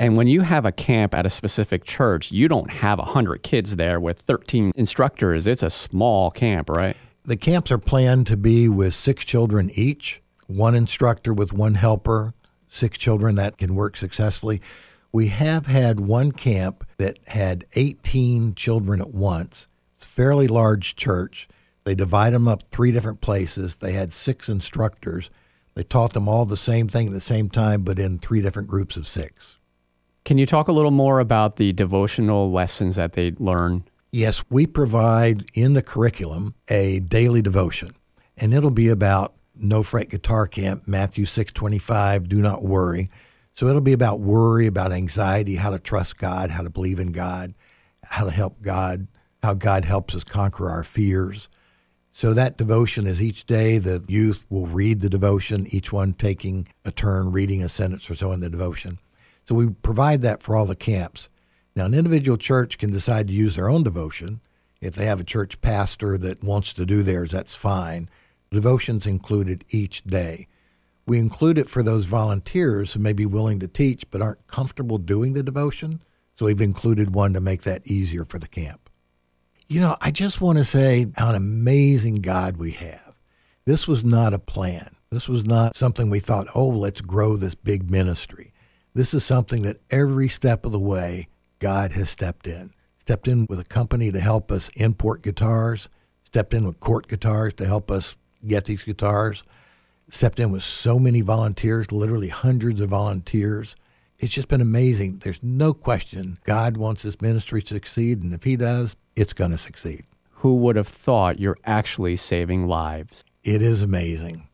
And 0.00 0.16
when 0.16 0.28
you 0.28 0.40
have 0.40 0.64
a 0.64 0.72
camp 0.72 1.14
at 1.14 1.26
a 1.26 1.30
specific 1.30 1.84
church, 1.84 2.32
you 2.32 2.48
don't 2.48 2.70
have 2.70 2.98
100 2.98 3.42
kids 3.42 3.76
there 3.76 4.00
with 4.00 4.20
13 4.20 4.72
instructors. 4.76 5.46
It's 5.46 5.62
a 5.62 5.68
small 5.68 6.30
camp, 6.30 6.70
right? 6.70 6.96
The 7.26 7.36
camps 7.36 7.70
are 7.70 7.76
planned 7.76 8.26
to 8.28 8.38
be 8.38 8.66
with 8.66 8.94
six 8.94 9.26
children 9.26 9.70
each, 9.74 10.22
one 10.46 10.74
instructor 10.74 11.34
with 11.34 11.52
one 11.52 11.74
helper, 11.74 12.32
six 12.66 12.96
children 12.96 13.34
that 13.34 13.58
can 13.58 13.74
work 13.74 13.98
successfully. 13.98 14.62
We 15.12 15.28
have 15.28 15.66
had 15.66 16.00
one 16.00 16.32
camp 16.32 16.84
that 16.96 17.18
had 17.26 17.64
18 17.74 18.54
children 18.54 19.00
at 19.00 19.12
once. 19.12 19.66
It's 19.96 20.06
a 20.06 20.08
fairly 20.08 20.48
large 20.48 20.96
church. 20.96 21.48
They 21.84 21.94
divide 21.94 22.32
them 22.32 22.48
up 22.48 22.62
three 22.62 22.92
different 22.92 23.20
places. 23.20 23.76
They 23.76 23.92
had 23.92 24.12
six 24.12 24.48
instructors. 24.48 25.28
They 25.74 25.82
taught 25.82 26.14
them 26.14 26.28
all 26.28 26.46
the 26.46 26.56
same 26.56 26.88
thing 26.88 27.08
at 27.08 27.12
the 27.12 27.20
same 27.20 27.50
time, 27.50 27.82
but 27.82 27.98
in 27.98 28.18
three 28.18 28.40
different 28.40 28.68
groups 28.68 28.96
of 28.96 29.06
six. 29.06 29.56
Can 30.24 30.38
you 30.38 30.46
talk 30.46 30.68
a 30.68 30.72
little 30.72 30.90
more 30.90 31.20
about 31.20 31.56
the 31.56 31.72
devotional 31.72 32.50
lessons 32.50 32.96
that 32.96 33.12
they 33.12 33.32
learn? 33.32 33.84
Yes, 34.12 34.44
we 34.48 34.66
provide 34.66 35.44
in 35.54 35.74
the 35.74 35.82
curriculum 35.82 36.54
a 36.68 37.00
daily 37.00 37.42
devotion, 37.42 37.94
and 38.36 38.54
it'll 38.54 38.70
be 38.70 38.88
about 38.88 39.34
no 39.54 39.82
fret 39.82 40.08
guitar 40.08 40.46
camp, 40.46 40.86
Matthew 40.86 41.26
6:25, 41.26 42.28
do 42.28 42.40
not 42.40 42.62
worry. 42.62 43.08
So 43.54 43.66
it'll 43.66 43.80
be 43.80 43.92
about 43.92 44.20
worry, 44.20 44.66
about 44.66 44.92
anxiety, 44.92 45.56
how 45.56 45.70
to 45.70 45.78
trust 45.78 46.16
God, 46.16 46.50
how 46.50 46.62
to 46.62 46.70
believe 46.70 46.98
in 46.98 47.12
God, 47.12 47.54
how 48.02 48.24
to 48.24 48.30
help 48.30 48.62
God, 48.62 49.08
how 49.42 49.54
God 49.54 49.84
helps 49.84 50.14
us 50.14 50.24
conquer 50.24 50.70
our 50.70 50.82
fears. 50.82 51.48
So 52.12 52.34
that 52.34 52.58
devotion 52.58 53.06
is 53.06 53.22
each 53.22 53.46
day 53.46 53.78
the 53.78 54.04
youth 54.06 54.44
will 54.50 54.66
read 54.66 55.00
the 55.00 55.08
devotion, 55.08 55.66
each 55.70 55.92
one 55.92 56.12
taking 56.12 56.68
a 56.84 56.90
turn 56.90 57.32
reading 57.32 57.62
a 57.62 57.68
sentence 57.68 58.10
or 58.10 58.14
so 58.14 58.32
in 58.32 58.40
the 58.40 58.50
devotion. 58.50 58.98
So 59.44 59.54
we 59.54 59.70
provide 59.70 60.20
that 60.22 60.42
for 60.42 60.54
all 60.54 60.66
the 60.66 60.76
camps. 60.76 61.28
Now, 61.74 61.86
an 61.86 61.94
individual 61.94 62.36
church 62.36 62.76
can 62.76 62.92
decide 62.92 63.28
to 63.28 63.34
use 63.34 63.56
their 63.56 63.68
own 63.68 63.82
devotion. 63.82 64.40
If 64.80 64.94
they 64.94 65.06
have 65.06 65.20
a 65.20 65.24
church 65.24 65.60
pastor 65.62 66.18
that 66.18 66.44
wants 66.44 66.72
to 66.74 66.84
do 66.84 67.02
theirs, 67.02 67.30
that's 67.30 67.54
fine. 67.54 68.10
Devotions 68.50 69.06
included 69.06 69.64
each 69.70 70.04
day. 70.04 70.48
We 71.06 71.18
include 71.18 71.58
it 71.58 71.68
for 71.68 71.82
those 71.82 72.06
volunteers 72.06 72.92
who 72.92 73.00
may 73.00 73.12
be 73.12 73.26
willing 73.26 73.58
to 73.60 73.68
teach 73.68 74.08
but 74.10 74.22
aren't 74.22 74.46
comfortable 74.46 74.98
doing 74.98 75.32
the 75.32 75.42
devotion. 75.42 76.02
So 76.34 76.46
we've 76.46 76.60
included 76.60 77.14
one 77.14 77.32
to 77.34 77.40
make 77.40 77.62
that 77.62 77.86
easier 77.86 78.24
for 78.24 78.38
the 78.38 78.48
camp. 78.48 78.88
You 79.68 79.80
know, 79.80 79.96
I 80.00 80.10
just 80.10 80.40
want 80.40 80.58
to 80.58 80.64
say 80.64 81.06
how 81.16 81.30
an 81.30 81.34
amazing 81.34 82.16
God 82.16 82.56
we 82.56 82.72
have. 82.72 83.14
This 83.64 83.88
was 83.88 84.04
not 84.04 84.34
a 84.34 84.38
plan. 84.38 84.96
This 85.10 85.28
was 85.28 85.46
not 85.46 85.76
something 85.76 86.08
we 86.08 86.20
thought, 86.20 86.48
oh, 86.54 86.68
let's 86.68 87.00
grow 87.00 87.36
this 87.36 87.54
big 87.54 87.90
ministry. 87.90 88.52
This 88.94 89.14
is 89.14 89.24
something 89.24 89.62
that 89.62 89.80
every 89.90 90.28
step 90.28 90.64
of 90.64 90.72
the 90.72 90.78
way, 90.78 91.28
God 91.58 91.92
has 91.92 92.10
stepped 92.10 92.46
in. 92.46 92.72
Stepped 92.98 93.26
in 93.26 93.46
with 93.48 93.58
a 93.58 93.64
company 93.64 94.12
to 94.12 94.20
help 94.20 94.52
us 94.52 94.68
import 94.74 95.22
guitars, 95.22 95.88
stepped 96.24 96.54
in 96.54 96.66
with 96.66 96.80
Cort 96.80 97.08
Guitars 97.08 97.54
to 97.54 97.66
help 97.66 97.90
us 97.90 98.16
get 98.46 98.64
these 98.64 98.84
guitars 98.84 99.42
stepped 100.12 100.38
in 100.38 100.50
with 100.50 100.62
so 100.62 100.98
many 100.98 101.22
volunteers, 101.22 101.90
literally 101.90 102.28
hundreds 102.28 102.80
of 102.80 102.90
volunteers. 102.90 103.74
It's 104.18 104.32
just 104.32 104.48
been 104.48 104.60
amazing. 104.60 105.18
There's 105.18 105.42
no 105.42 105.72
question 105.72 106.38
God 106.44 106.76
wants 106.76 107.02
this 107.02 107.20
ministry 107.20 107.62
to 107.62 107.74
succeed, 107.74 108.22
and 108.22 108.32
if 108.32 108.44
He 108.44 108.56
does, 108.56 108.94
it's 109.16 109.32
going 109.32 109.50
to 109.50 109.58
succeed. 109.58 110.04
Who 110.36 110.56
would 110.56 110.76
have 110.76 110.88
thought 110.88 111.40
you're 111.40 111.58
actually 111.64 112.16
saving 112.16 112.66
lives? 112.66 113.24
It 113.42 113.62
is 113.62 113.82
amazing. 113.82 114.48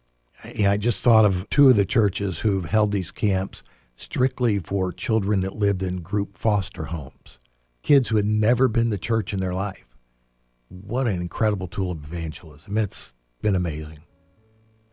I 0.44 0.76
just 0.76 1.02
thought 1.02 1.24
of 1.24 1.50
two 1.50 1.68
of 1.68 1.76
the 1.76 1.84
churches 1.84 2.40
who've 2.40 2.64
held 2.64 2.92
these 2.92 3.10
camps 3.10 3.62
strictly 3.96 4.60
for 4.60 4.92
children 4.92 5.40
that 5.40 5.56
lived 5.56 5.82
in 5.82 6.02
group 6.02 6.38
foster 6.38 6.84
homes, 6.84 7.38
kids 7.82 8.08
who 8.08 8.16
had 8.16 8.24
never 8.24 8.68
been 8.68 8.90
to 8.90 8.98
church 8.98 9.32
in 9.32 9.40
their 9.40 9.52
life. 9.52 9.86
What 10.68 11.08
an 11.08 11.20
incredible 11.20 11.66
tool 11.66 11.90
of 11.90 12.04
evangelism. 12.04 12.78
It's 12.78 13.12
been 13.42 13.56
amazing. 13.56 13.98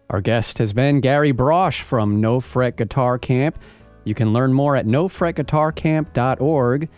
Our 0.10 0.22
guest 0.22 0.60
has 0.60 0.74
been 0.74 1.02
Gary 1.02 1.34
Brosh 1.34 1.82
from 1.82 2.22
No 2.22 2.40
Fret 2.40 2.78
Guitar 2.78 3.18
Camp. 3.18 3.58
You 4.04 4.14
can 4.14 4.34
learn 4.34 4.54
more 4.54 4.76
at 4.76 4.86
nofretguitarcamp.org. 4.86 6.90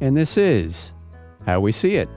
And 0.00 0.16
this 0.16 0.38
is 0.38 0.92
How 1.44 1.60
We 1.60 1.72
See 1.72 1.96
It. 1.96 2.08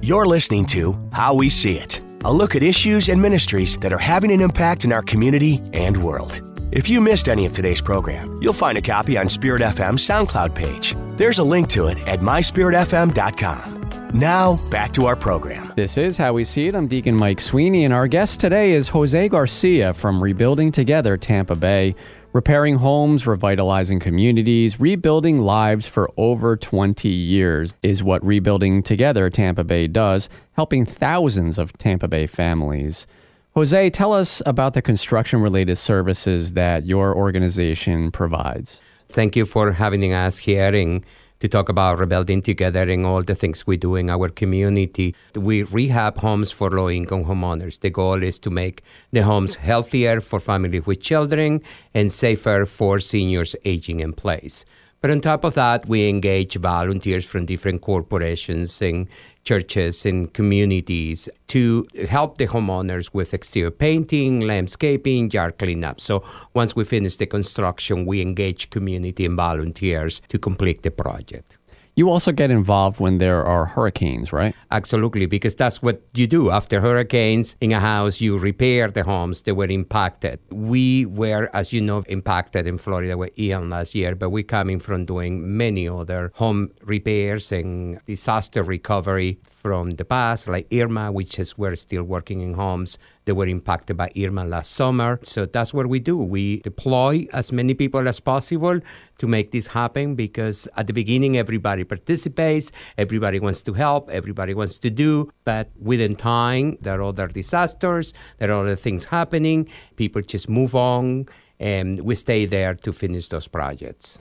You're 0.00 0.26
listening 0.26 0.66
to 0.66 0.96
How 1.12 1.34
We 1.34 1.48
See 1.48 1.78
It, 1.78 2.02
a 2.24 2.32
look 2.32 2.54
at 2.54 2.62
issues 2.62 3.08
and 3.08 3.20
ministries 3.20 3.76
that 3.78 3.92
are 3.92 3.98
having 3.98 4.30
an 4.30 4.40
impact 4.40 4.84
in 4.84 4.92
our 4.92 5.02
community 5.02 5.60
and 5.72 6.00
world. 6.02 6.40
If 6.70 6.88
you 6.88 7.00
missed 7.00 7.28
any 7.28 7.46
of 7.46 7.52
today's 7.52 7.80
program, 7.80 8.40
you'll 8.42 8.52
find 8.52 8.78
a 8.78 8.82
copy 8.82 9.16
on 9.16 9.28
Spirit 9.28 9.62
FM's 9.62 10.06
SoundCloud 10.06 10.54
page. 10.54 10.94
There's 11.16 11.38
a 11.38 11.44
link 11.44 11.68
to 11.70 11.86
it 11.86 12.06
at 12.06 12.20
myspiritfm.com. 12.20 13.83
Now, 14.14 14.60
back 14.70 14.92
to 14.92 15.06
our 15.06 15.16
program. 15.16 15.72
This 15.74 15.98
is 15.98 16.16
How 16.16 16.34
We 16.34 16.44
See 16.44 16.68
It. 16.68 16.76
I'm 16.76 16.86
Deacon 16.86 17.16
Mike 17.16 17.40
Sweeney, 17.40 17.84
and 17.84 17.92
our 17.92 18.06
guest 18.06 18.38
today 18.38 18.70
is 18.70 18.88
Jose 18.90 19.28
Garcia 19.28 19.92
from 19.92 20.22
Rebuilding 20.22 20.70
Together 20.70 21.16
Tampa 21.16 21.56
Bay. 21.56 21.96
Repairing 22.32 22.76
homes, 22.76 23.26
revitalizing 23.26 23.98
communities, 23.98 24.78
rebuilding 24.78 25.40
lives 25.40 25.88
for 25.88 26.12
over 26.16 26.56
20 26.56 27.08
years 27.08 27.74
is 27.82 28.04
what 28.04 28.24
Rebuilding 28.24 28.84
Together 28.84 29.28
Tampa 29.30 29.64
Bay 29.64 29.88
does, 29.88 30.28
helping 30.52 30.86
thousands 30.86 31.58
of 31.58 31.72
Tampa 31.72 32.06
Bay 32.06 32.28
families. 32.28 33.08
Jose, 33.56 33.90
tell 33.90 34.12
us 34.12 34.40
about 34.46 34.74
the 34.74 34.82
construction 34.82 35.40
related 35.40 35.74
services 35.74 36.52
that 36.52 36.86
your 36.86 37.16
organization 37.16 38.12
provides. 38.12 38.78
Thank 39.08 39.34
you 39.34 39.44
for 39.44 39.72
having 39.72 40.12
us 40.12 40.38
here 40.38 40.72
in 40.72 41.04
to 41.44 41.48
talk 41.48 41.68
about 41.68 41.98
rebuilding 41.98 42.40
together 42.40 42.88
and 42.88 43.04
all 43.04 43.22
the 43.22 43.34
things 43.34 43.66
we 43.66 43.76
do 43.76 43.96
in 43.96 44.08
our 44.08 44.30
community. 44.30 45.14
We 45.34 45.62
rehab 45.62 46.16
homes 46.16 46.50
for 46.50 46.70
low 46.70 46.88
income 46.88 47.26
homeowners. 47.26 47.80
The 47.80 47.90
goal 47.90 48.22
is 48.22 48.38
to 48.38 48.50
make 48.50 48.82
the 49.12 49.24
homes 49.24 49.56
healthier 49.56 50.22
for 50.22 50.40
families 50.40 50.86
with 50.86 51.02
children 51.02 51.60
and 51.92 52.10
safer 52.10 52.64
for 52.64 52.98
seniors 52.98 53.54
aging 53.66 54.00
in 54.00 54.14
place. 54.14 54.64
But 55.04 55.10
on 55.10 55.20
top 55.20 55.44
of 55.44 55.52
that, 55.52 55.86
we 55.86 56.08
engage 56.08 56.56
volunteers 56.56 57.26
from 57.26 57.44
different 57.44 57.82
corporations 57.82 58.80
and 58.80 59.06
churches 59.44 60.06
and 60.06 60.32
communities 60.32 61.28
to 61.48 61.84
help 62.08 62.38
the 62.38 62.46
homeowners 62.46 63.10
with 63.12 63.34
exterior 63.34 63.70
painting, 63.70 64.40
landscaping, 64.40 65.30
yard 65.30 65.58
cleanup. 65.58 66.00
So 66.00 66.24
once 66.54 66.74
we 66.74 66.84
finish 66.84 67.16
the 67.18 67.26
construction, 67.26 68.06
we 68.06 68.22
engage 68.22 68.70
community 68.70 69.26
and 69.26 69.36
volunteers 69.36 70.22
to 70.28 70.38
complete 70.38 70.82
the 70.82 70.90
project. 70.90 71.58
You 71.96 72.10
also 72.10 72.32
get 72.32 72.50
involved 72.50 72.98
when 72.98 73.18
there 73.18 73.44
are 73.44 73.66
hurricanes, 73.66 74.32
right? 74.32 74.52
Absolutely, 74.72 75.26
because 75.26 75.54
that's 75.54 75.80
what 75.80 76.02
you 76.14 76.26
do. 76.26 76.50
After 76.50 76.80
hurricanes 76.80 77.56
in 77.60 77.70
a 77.70 77.78
house, 77.78 78.20
you 78.20 78.36
repair 78.36 78.90
the 78.90 79.04
homes 79.04 79.42
that 79.42 79.54
were 79.54 79.66
impacted. 79.66 80.40
We 80.50 81.06
were, 81.06 81.48
as 81.54 81.72
you 81.72 81.80
know, 81.80 82.02
impacted 82.08 82.66
in 82.66 82.78
Florida 82.78 83.16
with 83.16 83.38
Ian 83.38 83.70
last 83.70 83.94
year, 83.94 84.16
but 84.16 84.30
we're 84.30 84.42
coming 84.42 84.80
from 84.80 85.04
doing 85.04 85.56
many 85.56 85.88
other 85.88 86.32
home 86.34 86.72
repairs 86.82 87.52
and 87.52 88.00
disaster 88.06 88.64
recovery 88.64 89.38
from 89.64 89.92
the 89.92 90.04
past, 90.04 90.46
like 90.46 90.66
Irma, 90.70 91.10
which 91.10 91.38
is 91.38 91.56
we're 91.56 91.74
still 91.74 92.04
working 92.04 92.40
in 92.42 92.52
homes 92.52 92.98
that 93.24 93.34
were 93.34 93.46
impacted 93.46 93.96
by 93.96 94.10
Irma 94.14 94.44
last 94.44 94.72
summer. 94.72 95.18
So 95.22 95.46
that's 95.46 95.72
what 95.72 95.86
we 95.86 96.00
do. 96.00 96.18
We 96.18 96.60
deploy 96.60 97.26
as 97.32 97.50
many 97.50 97.72
people 97.72 98.06
as 98.06 98.20
possible 98.20 98.78
to 99.16 99.26
make 99.26 99.52
this 99.52 99.68
happen 99.68 100.16
because 100.16 100.68
at 100.76 100.86
the 100.86 100.92
beginning, 100.92 101.38
everybody 101.38 101.82
participates, 101.84 102.72
everybody 102.98 103.40
wants 103.40 103.62
to 103.62 103.72
help, 103.72 104.10
everybody 104.10 104.52
wants 104.52 104.76
to 104.80 104.90
do. 104.90 105.30
But 105.46 105.70
within 105.80 106.14
time, 106.14 106.76
there 106.82 107.00
are 107.00 107.04
other 107.04 107.28
disasters, 107.28 108.12
there 108.36 108.50
are 108.50 108.64
other 108.64 108.76
things 108.76 109.06
happening. 109.06 109.66
People 109.96 110.20
just 110.20 110.46
move 110.50 110.74
on, 110.74 111.24
and 111.58 112.00
we 112.02 112.16
stay 112.16 112.44
there 112.44 112.74
to 112.74 112.92
finish 112.92 113.28
those 113.28 113.48
projects. 113.48 114.18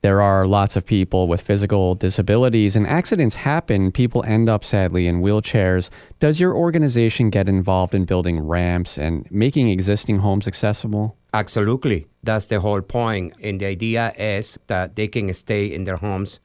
There 0.00 0.22
are 0.22 0.46
lots 0.46 0.76
of 0.76 0.86
people 0.86 1.26
with 1.26 1.40
physical 1.40 1.96
disabilities, 1.96 2.76
and 2.76 2.86
accidents 2.86 3.34
happen. 3.34 3.90
People 3.90 4.22
end 4.24 4.48
up 4.48 4.64
sadly 4.64 5.08
in 5.08 5.22
wheelchairs. 5.22 5.90
Does 6.20 6.38
your 6.38 6.54
organization 6.54 7.30
get 7.30 7.48
involved 7.48 7.94
in 7.94 8.04
building 8.04 8.38
ramps 8.38 8.96
and 8.96 9.26
making 9.30 9.68
existing 9.70 10.18
homes 10.18 10.46
accessible? 10.46 11.16
Absolutely. 11.34 12.06
That's 12.22 12.46
the 12.46 12.60
whole 12.60 12.80
point. 12.80 13.34
And 13.42 13.60
the 13.60 13.66
idea 13.66 14.12
is 14.16 14.56
that 14.68 14.94
they 14.94 15.08
can 15.08 15.32
stay 15.34 15.66
in 15.66 15.82
their 15.82 15.96
homes 15.96 16.38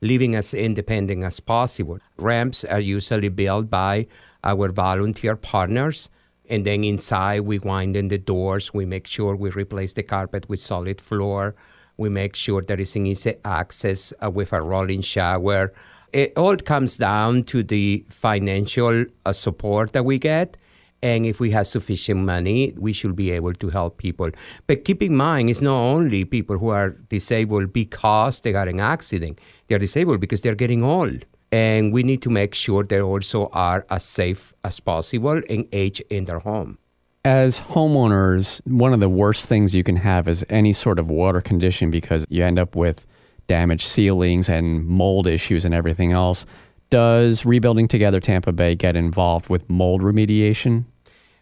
living 0.00 0.34
as 0.34 0.54
independent 0.54 1.24
as 1.24 1.40
possible. 1.40 1.98
Ramps 2.16 2.64
are 2.64 2.80
usually 2.80 3.28
built 3.28 3.68
by 3.68 4.06
our 4.44 4.70
volunteer 4.70 5.36
partners. 5.36 6.10
And 6.48 6.64
then 6.64 6.84
inside, 6.84 7.40
we 7.40 7.58
wind 7.58 7.96
in 7.96 8.08
the 8.08 8.18
doors. 8.18 8.72
We 8.72 8.84
make 8.84 9.06
sure 9.06 9.36
we 9.36 9.50
replace 9.50 9.92
the 9.92 10.02
carpet 10.02 10.48
with 10.48 10.60
solid 10.60 11.00
floor. 11.00 11.54
We 12.00 12.08
make 12.08 12.34
sure 12.34 12.62
there 12.62 12.80
is 12.80 12.96
an 12.96 13.04
easy 13.04 13.34
access 13.44 14.14
uh, 14.24 14.30
with 14.30 14.54
a 14.54 14.62
rolling 14.62 15.02
shower. 15.02 15.70
It 16.14 16.32
all 16.34 16.56
comes 16.56 16.96
down 16.96 17.42
to 17.52 17.62
the 17.62 18.06
financial 18.08 19.04
uh, 19.26 19.32
support 19.32 19.92
that 19.92 20.06
we 20.06 20.18
get. 20.18 20.56
And 21.02 21.26
if 21.26 21.40
we 21.40 21.50
have 21.50 21.66
sufficient 21.66 22.20
money, 22.20 22.72
we 22.78 22.94
should 22.94 23.16
be 23.16 23.30
able 23.32 23.52
to 23.52 23.68
help 23.68 23.98
people. 23.98 24.30
But 24.66 24.86
keep 24.86 25.02
in 25.02 25.14
mind, 25.14 25.50
it's 25.50 25.60
not 25.60 25.76
only 25.76 26.24
people 26.24 26.56
who 26.56 26.70
are 26.70 26.96
disabled 27.10 27.74
because 27.74 28.40
they 28.40 28.52
got 28.52 28.68
an 28.68 28.80
accident. 28.80 29.38
They're 29.68 29.78
disabled 29.78 30.20
because 30.20 30.40
they're 30.40 30.54
getting 30.54 30.82
old. 30.82 31.26
And 31.52 31.92
we 31.92 32.02
need 32.02 32.22
to 32.22 32.30
make 32.30 32.54
sure 32.54 32.82
they 32.82 33.02
also 33.02 33.50
are 33.52 33.84
as 33.90 34.06
safe 34.06 34.54
as 34.64 34.80
possible 34.80 35.42
and 35.50 35.68
age 35.70 36.00
in 36.08 36.24
their 36.24 36.38
home. 36.38 36.78
As 37.24 37.60
homeowners, 37.60 38.66
one 38.66 38.94
of 38.94 39.00
the 39.00 39.08
worst 39.08 39.44
things 39.44 39.74
you 39.74 39.84
can 39.84 39.96
have 39.96 40.26
is 40.26 40.42
any 40.48 40.72
sort 40.72 40.98
of 40.98 41.10
water 41.10 41.42
condition 41.42 41.90
because 41.90 42.24
you 42.30 42.42
end 42.42 42.58
up 42.58 42.74
with 42.74 43.06
damaged 43.46 43.86
ceilings 43.86 44.48
and 44.48 44.86
mold 44.86 45.26
issues 45.26 45.66
and 45.66 45.74
everything 45.74 46.12
else. 46.12 46.46
Does 46.88 47.44
Rebuilding 47.44 47.88
Together 47.88 48.20
Tampa 48.20 48.52
Bay 48.52 48.74
get 48.74 48.96
involved 48.96 49.50
with 49.50 49.68
mold 49.68 50.00
remediation? 50.00 50.84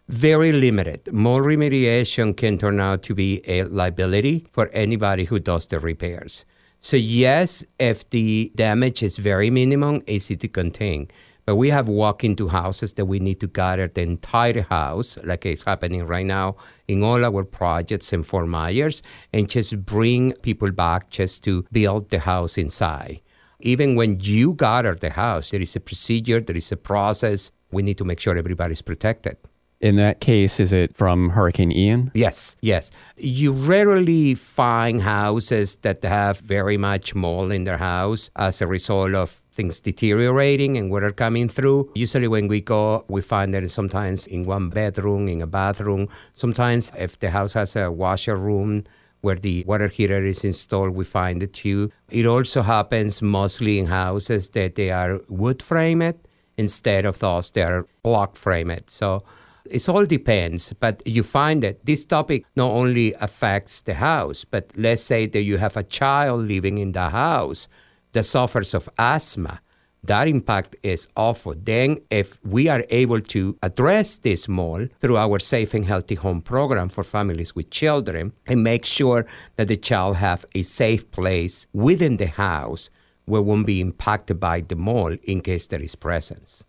Very 0.08 0.50
limited. 0.50 1.12
Mold 1.12 1.44
remediation 1.44 2.36
can 2.36 2.58
turn 2.58 2.80
out 2.80 3.04
to 3.04 3.14
be 3.14 3.40
a 3.46 3.62
liability 3.62 4.48
for 4.50 4.66
anybody 4.70 5.26
who 5.26 5.38
does 5.38 5.68
the 5.68 5.78
repairs. 5.78 6.44
So, 6.80 6.96
yes, 6.96 7.64
if 7.78 8.08
the 8.10 8.50
damage 8.56 9.02
is 9.04 9.16
very 9.16 9.48
minimum, 9.48 10.02
easy 10.08 10.36
to 10.38 10.48
contain. 10.48 11.08
But 11.48 11.56
we 11.56 11.70
have 11.70 11.88
walked 11.88 12.24
into 12.24 12.48
houses 12.48 12.92
that 12.92 13.06
we 13.06 13.20
need 13.20 13.40
to 13.40 13.46
gather 13.46 13.88
the 13.88 14.02
entire 14.02 14.60
house, 14.60 15.16
like 15.24 15.46
it's 15.46 15.62
happening 15.62 16.04
right 16.04 16.26
now 16.26 16.56
in 16.86 17.02
all 17.02 17.24
our 17.24 17.42
projects 17.42 18.12
in 18.12 18.22
Fort 18.22 18.46
Myers, 18.46 19.02
and 19.32 19.48
just 19.48 19.86
bring 19.86 20.32
people 20.42 20.70
back 20.72 21.08
just 21.08 21.42
to 21.44 21.64
build 21.72 22.10
the 22.10 22.18
house 22.18 22.58
inside. 22.58 23.22
Even 23.60 23.96
when 23.96 24.20
you 24.20 24.52
gather 24.52 24.94
the 24.94 25.08
house, 25.08 25.48
there 25.48 25.62
is 25.62 25.74
a 25.74 25.80
procedure, 25.80 26.42
there 26.42 26.54
is 26.54 26.70
a 26.70 26.76
process. 26.76 27.50
We 27.72 27.82
need 27.82 27.96
to 27.96 28.04
make 28.04 28.20
sure 28.20 28.36
everybody's 28.36 28.82
protected. 28.82 29.38
In 29.80 29.96
that 29.96 30.20
case, 30.20 30.58
is 30.60 30.72
it 30.72 30.96
from 30.96 31.30
Hurricane 31.30 31.72
Ian? 31.72 32.10
Yes, 32.12 32.56
yes. 32.60 32.90
You 33.16 33.52
rarely 33.52 34.34
find 34.34 35.00
houses 35.00 35.76
that 35.76 36.02
have 36.02 36.40
very 36.40 36.76
much 36.76 37.14
mold 37.14 37.52
in 37.52 37.64
their 37.64 37.78
house 37.78 38.28
as 38.34 38.60
a 38.60 38.66
result 38.66 39.14
of 39.14 39.42
things 39.58 39.80
deteriorating 39.80 40.76
and 40.76 40.88
water 40.88 41.10
coming 41.10 41.48
through. 41.48 41.90
Usually, 41.96 42.28
when 42.28 42.46
we 42.46 42.60
go, 42.60 43.04
we 43.08 43.20
find 43.20 43.52
that 43.54 43.68
sometimes 43.70 44.28
in 44.28 44.44
one 44.44 44.70
bedroom, 44.70 45.26
in 45.26 45.42
a 45.42 45.48
bathroom. 45.48 46.08
Sometimes, 46.34 46.92
if 46.96 47.18
the 47.18 47.30
house 47.30 47.54
has 47.54 47.74
a 47.74 47.90
washer 47.90 48.36
room, 48.36 48.84
where 49.20 49.34
the 49.34 49.64
water 49.66 49.88
heater 49.88 50.24
is 50.24 50.44
installed, 50.44 50.94
we 50.94 51.04
find 51.04 51.42
it 51.42 51.52
too. 51.52 51.90
It 52.08 52.24
also 52.24 52.62
happens 52.62 53.20
mostly 53.20 53.80
in 53.80 53.86
houses 53.86 54.50
that 54.50 54.76
they 54.76 54.92
are 54.92 55.20
wood 55.28 55.60
framed 55.60 56.14
instead 56.56 57.04
of 57.04 57.18
those 57.18 57.50
that 57.50 57.68
are 57.68 57.86
block 58.04 58.36
framed. 58.36 58.84
So 58.86 59.24
it 59.68 59.88
all 59.88 60.06
depends, 60.06 60.72
but 60.72 61.02
you 61.04 61.24
find 61.24 61.64
that 61.64 61.84
this 61.84 62.04
topic 62.04 62.44
not 62.54 62.70
only 62.70 63.12
affects 63.14 63.82
the 63.82 63.94
house, 63.94 64.44
but 64.44 64.70
let's 64.76 65.02
say 65.02 65.26
that 65.26 65.42
you 65.42 65.58
have 65.58 65.76
a 65.76 65.82
child 65.82 66.46
living 66.46 66.78
in 66.78 66.92
the 66.92 67.08
house 67.08 67.68
that 68.12 68.24
suffers 68.24 68.74
of 68.74 68.88
asthma. 68.98 69.60
That 70.04 70.28
impact 70.28 70.76
is 70.84 71.08
awful. 71.16 71.54
Then, 71.56 71.98
if 72.08 72.38
we 72.44 72.68
are 72.68 72.84
able 72.88 73.20
to 73.20 73.58
address 73.62 74.16
this 74.16 74.46
mold 74.48 74.90
through 75.00 75.16
our 75.16 75.40
Safe 75.40 75.74
and 75.74 75.84
Healthy 75.84 76.14
Home 76.16 76.40
program 76.40 76.88
for 76.88 77.02
families 77.02 77.54
with 77.56 77.70
children 77.70 78.32
and 78.46 78.62
make 78.62 78.84
sure 78.84 79.26
that 79.56 79.66
the 79.68 79.76
child 79.76 80.16
have 80.16 80.44
a 80.54 80.62
safe 80.62 81.10
place 81.10 81.66
within 81.72 82.16
the 82.16 82.28
house 82.28 82.90
where 83.24 83.42
won't 83.42 83.66
be 83.66 83.80
impacted 83.80 84.38
by 84.38 84.60
the 84.60 84.76
mold 84.76 85.18
in 85.24 85.40
case 85.40 85.66
there 85.66 85.82
is 85.82 85.96
presence. 85.96 86.64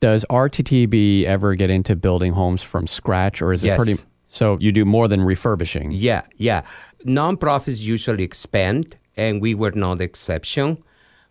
Does 0.00 0.24
RTTB 0.30 1.24
ever 1.24 1.54
get 1.54 1.70
into 1.70 1.96
building 1.96 2.34
homes 2.34 2.62
from 2.62 2.86
scratch, 2.86 3.40
or 3.42 3.52
is 3.54 3.64
it 3.64 3.68
Yes. 3.68 3.76
pretty? 3.78 3.94
So 4.28 4.56
you 4.60 4.70
do 4.70 4.84
more 4.84 5.08
than 5.08 5.22
refurbishing. 5.22 5.90
Yeah, 5.92 6.22
yeah. 6.36 6.62
Nonprofits 7.04 7.80
usually 7.82 8.22
expand, 8.22 8.96
and 9.16 9.40
we 9.40 9.54
were 9.54 9.72
not 9.72 10.00
exception. 10.00 10.82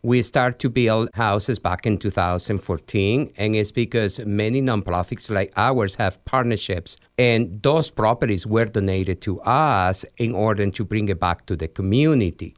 We 0.01 0.21
started 0.21 0.59
to 0.59 0.69
build 0.69 1.09
houses 1.13 1.59
back 1.59 1.85
in 1.85 1.97
2014, 1.97 3.33
and 3.35 3.55
it's 3.55 3.71
because 3.71 4.19
many 4.25 4.61
nonprofits 4.61 5.29
like 5.29 5.51
ours 5.57 5.95
have 5.95 6.23
partnerships, 6.23 6.95
and 7.17 7.61
those 7.61 7.91
properties 7.91 8.47
were 8.47 8.65
donated 8.65 9.19
to 9.23 9.41
us 9.41 10.05
in 10.17 10.33
order 10.33 10.69
to 10.71 10.85
bring 10.85 11.09
it 11.09 11.19
back 11.19 11.45
to 11.47 11.57
the 11.57 11.67
community. 11.67 12.55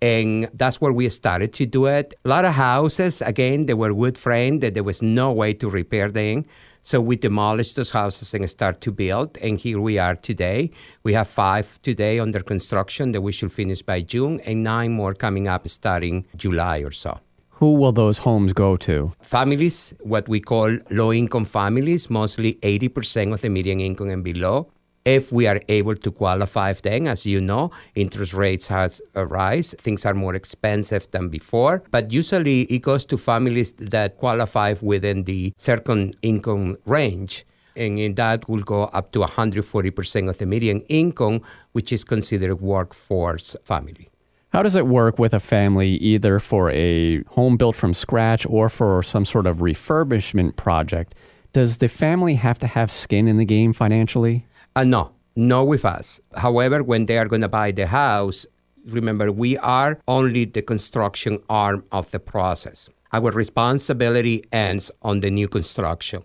And 0.00 0.48
that's 0.54 0.80
where 0.80 0.92
we 0.92 1.08
started 1.08 1.52
to 1.54 1.66
do 1.66 1.86
it. 1.86 2.14
A 2.24 2.28
lot 2.28 2.44
of 2.44 2.54
houses, 2.54 3.22
again, 3.22 3.66
they 3.66 3.74
were 3.74 3.92
wood 3.92 4.16
framed, 4.16 4.60
that 4.60 4.74
there 4.74 4.84
was 4.84 5.02
no 5.02 5.32
way 5.32 5.54
to 5.54 5.68
repair 5.68 6.10
them. 6.10 6.44
So 6.86 7.00
we 7.00 7.16
demolished 7.16 7.76
those 7.76 7.92
houses 7.92 8.34
and 8.34 8.48
start 8.48 8.82
to 8.82 8.92
build. 8.92 9.38
And 9.38 9.58
here 9.58 9.80
we 9.80 9.98
are 9.98 10.16
today. 10.16 10.70
We 11.02 11.14
have 11.14 11.26
five 11.28 11.80
today 11.80 12.18
under 12.18 12.40
construction 12.40 13.12
that 13.12 13.22
we 13.22 13.32
should 13.32 13.52
finish 13.52 13.80
by 13.80 14.02
June, 14.02 14.38
and 14.40 14.62
nine 14.62 14.92
more 14.92 15.14
coming 15.14 15.48
up 15.48 15.66
starting 15.66 16.26
July 16.36 16.80
or 16.80 16.90
so. 16.90 17.20
Who 17.52 17.72
will 17.72 17.92
those 17.92 18.18
homes 18.18 18.52
go 18.52 18.76
to? 18.76 19.12
Families, 19.22 19.94
what 20.00 20.28
we 20.28 20.40
call 20.40 20.76
low 20.90 21.10
income 21.10 21.46
families, 21.46 22.10
mostly 22.10 22.56
80% 22.56 23.32
of 23.32 23.40
the 23.40 23.48
median 23.48 23.80
income 23.80 24.10
and 24.10 24.22
below. 24.22 24.68
If 25.04 25.30
we 25.30 25.46
are 25.46 25.60
able 25.68 25.96
to 25.96 26.10
qualify 26.10 26.72
then 26.72 27.06
as 27.06 27.26
you 27.26 27.40
know, 27.40 27.70
interest 27.94 28.32
rates 28.32 28.68
has 28.68 29.02
rise. 29.14 29.74
Things 29.78 30.06
are 30.06 30.14
more 30.14 30.34
expensive 30.34 31.10
than 31.10 31.28
before. 31.28 31.82
But 31.90 32.10
usually 32.10 32.62
it 32.62 32.80
goes 32.80 33.04
to 33.06 33.18
families 33.18 33.72
that 33.72 34.16
qualify 34.16 34.74
within 34.80 35.24
the 35.24 35.52
certain 35.56 36.14
income 36.22 36.78
range. 36.86 37.44
And 37.76 37.98
in 37.98 38.14
that 38.14 38.48
will 38.48 38.62
go 38.62 38.84
up 38.84 39.12
to 39.12 39.18
140% 39.18 40.28
of 40.30 40.38
the 40.38 40.46
median 40.46 40.80
income, 40.88 41.42
which 41.72 41.92
is 41.92 42.04
considered 42.04 42.60
workforce 42.60 43.56
family. 43.62 44.08
How 44.54 44.62
does 44.62 44.76
it 44.76 44.86
work 44.86 45.18
with 45.18 45.34
a 45.34 45.40
family, 45.40 45.96
either 45.96 46.38
for 46.38 46.70
a 46.70 47.24
home 47.24 47.56
built 47.56 47.74
from 47.74 47.92
scratch 47.92 48.46
or 48.46 48.68
for 48.68 49.02
some 49.02 49.24
sort 49.24 49.46
of 49.46 49.58
refurbishment 49.58 50.54
project? 50.54 51.14
Does 51.52 51.78
the 51.78 51.88
family 51.88 52.36
have 52.36 52.58
to 52.60 52.68
have 52.68 52.90
skin 52.90 53.28
in 53.28 53.36
the 53.36 53.44
game 53.44 53.72
financially? 53.72 54.46
Uh, 54.76 54.82
no, 54.82 55.12
no 55.36 55.64
with 55.64 55.84
us. 55.84 56.20
However, 56.36 56.82
when 56.82 57.06
they 57.06 57.16
are 57.16 57.28
going 57.28 57.42
to 57.42 57.48
buy 57.48 57.70
the 57.70 57.86
house, 57.86 58.44
remember, 58.86 59.30
we 59.30 59.56
are 59.58 60.00
only 60.08 60.44
the 60.44 60.62
construction 60.62 61.38
arm 61.48 61.84
of 61.92 62.10
the 62.10 62.18
process. 62.18 62.88
Our 63.12 63.30
responsibility 63.30 64.44
ends 64.50 64.90
on 65.02 65.20
the 65.20 65.30
new 65.30 65.46
construction. 65.46 66.24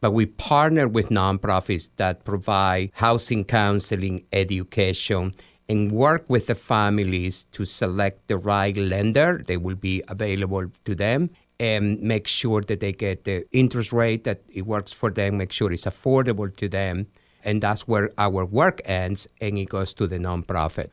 But 0.00 0.12
we 0.12 0.26
partner 0.26 0.86
with 0.86 1.08
nonprofits 1.08 1.90
that 1.96 2.24
provide 2.24 2.92
housing 2.94 3.44
counseling, 3.44 4.24
education, 4.32 5.32
and 5.68 5.90
work 5.90 6.24
with 6.28 6.46
the 6.46 6.54
families 6.54 7.44
to 7.50 7.64
select 7.64 8.28
the 8.28 8.38
right 8.38 8.76
lender. 8.76 9.42
They 9.44 9.56
will 9.56 9.74
be 9.74 10.04
available 10.06 10.70
to 10.84 10.94
them 10.94 11.30
and 11.58 12.00
make 12.00 12.28
sure 12.28 12.60
that 12.62 12.78
they 12.78 12.92
get 12.92 13.24
the 13.24 13.44
interest 13.50 13.92
rate 13.92 14.22
that 14.22 14.42
it 14.48 14.64
works 14.66 14.92
for 14.92 15.10
them, 15.10 15.38
make 15.38 15.50
sure 15.50 15.72
it's 15.72 15.84
affordable 15.84 16.56
to 16.56 16.68
them. 16.68 17.08
And 17.44 17.62
that's 17.62 17.86
where 17.86 18.10
our 18.18 18.44
work 18.44 18.80
ends 18.84 19.28
and 19.40 19.58
it 19.58 19.68
goes 19.68 19.94
to 19.94 20.06
the 20.06 20.18
nonprofit. 20.18 20.90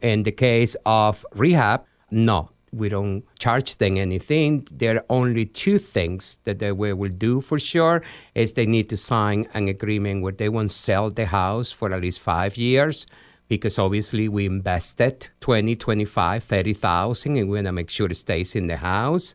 In 0.00 0.22
the 0.22 0.32
case 0.32 0.76
of 0.86 1.26
rehab, 1.34 1.84
no, 2.10 2.50
we 2.72 2.88
don't 2.88 3.24
charge 3.38 3.76
them 3.76 3.96
anything. 3.96 4.66
There 4.70 4.96
are 4.96 5.04
only 5.08 5.46
two 5.46 5.78
things 5.78 6.38
that 6.44 6.58
they 6.58 6.72
will 6.72 7.08
do 7.08 7.40
for 7.40 7.58
sure 7.58 8.02
is 8.34 8.52
they 8.52 8.66
need 8.66 8.88
to 8.90 8.96
sign 8.96 9.48
an 9.54 9.68
agreement 9.68 10.22
where 10.22 10.32
they 10.32 10.48
won't 10.48 10.70
sell 10.70 11.10
the 11.10 11.26
house 11.26 11.72
for 11.72 11.92
at 11.92 12.00
least 12.00 12.20
five 12.20 12.56
years 12.56 13.06
because 13.48 13.78
obviously 13.78 14.28
we 14.28 14.46
invested 14.46 15.28
20, 15.40 15.74
25, 15.76 16.44
30,000 16.44 17.36
and 17.36 17.48
we 17.48 17.56
want 17.56 17.66
to 17.66 17.72
make 17.72 17.90
sure 17.90 18.06
it 18.08 18.14
stays 18.14 18.54
in 18.54 18.66
the 18.66 18.76
house. 18.76 19.34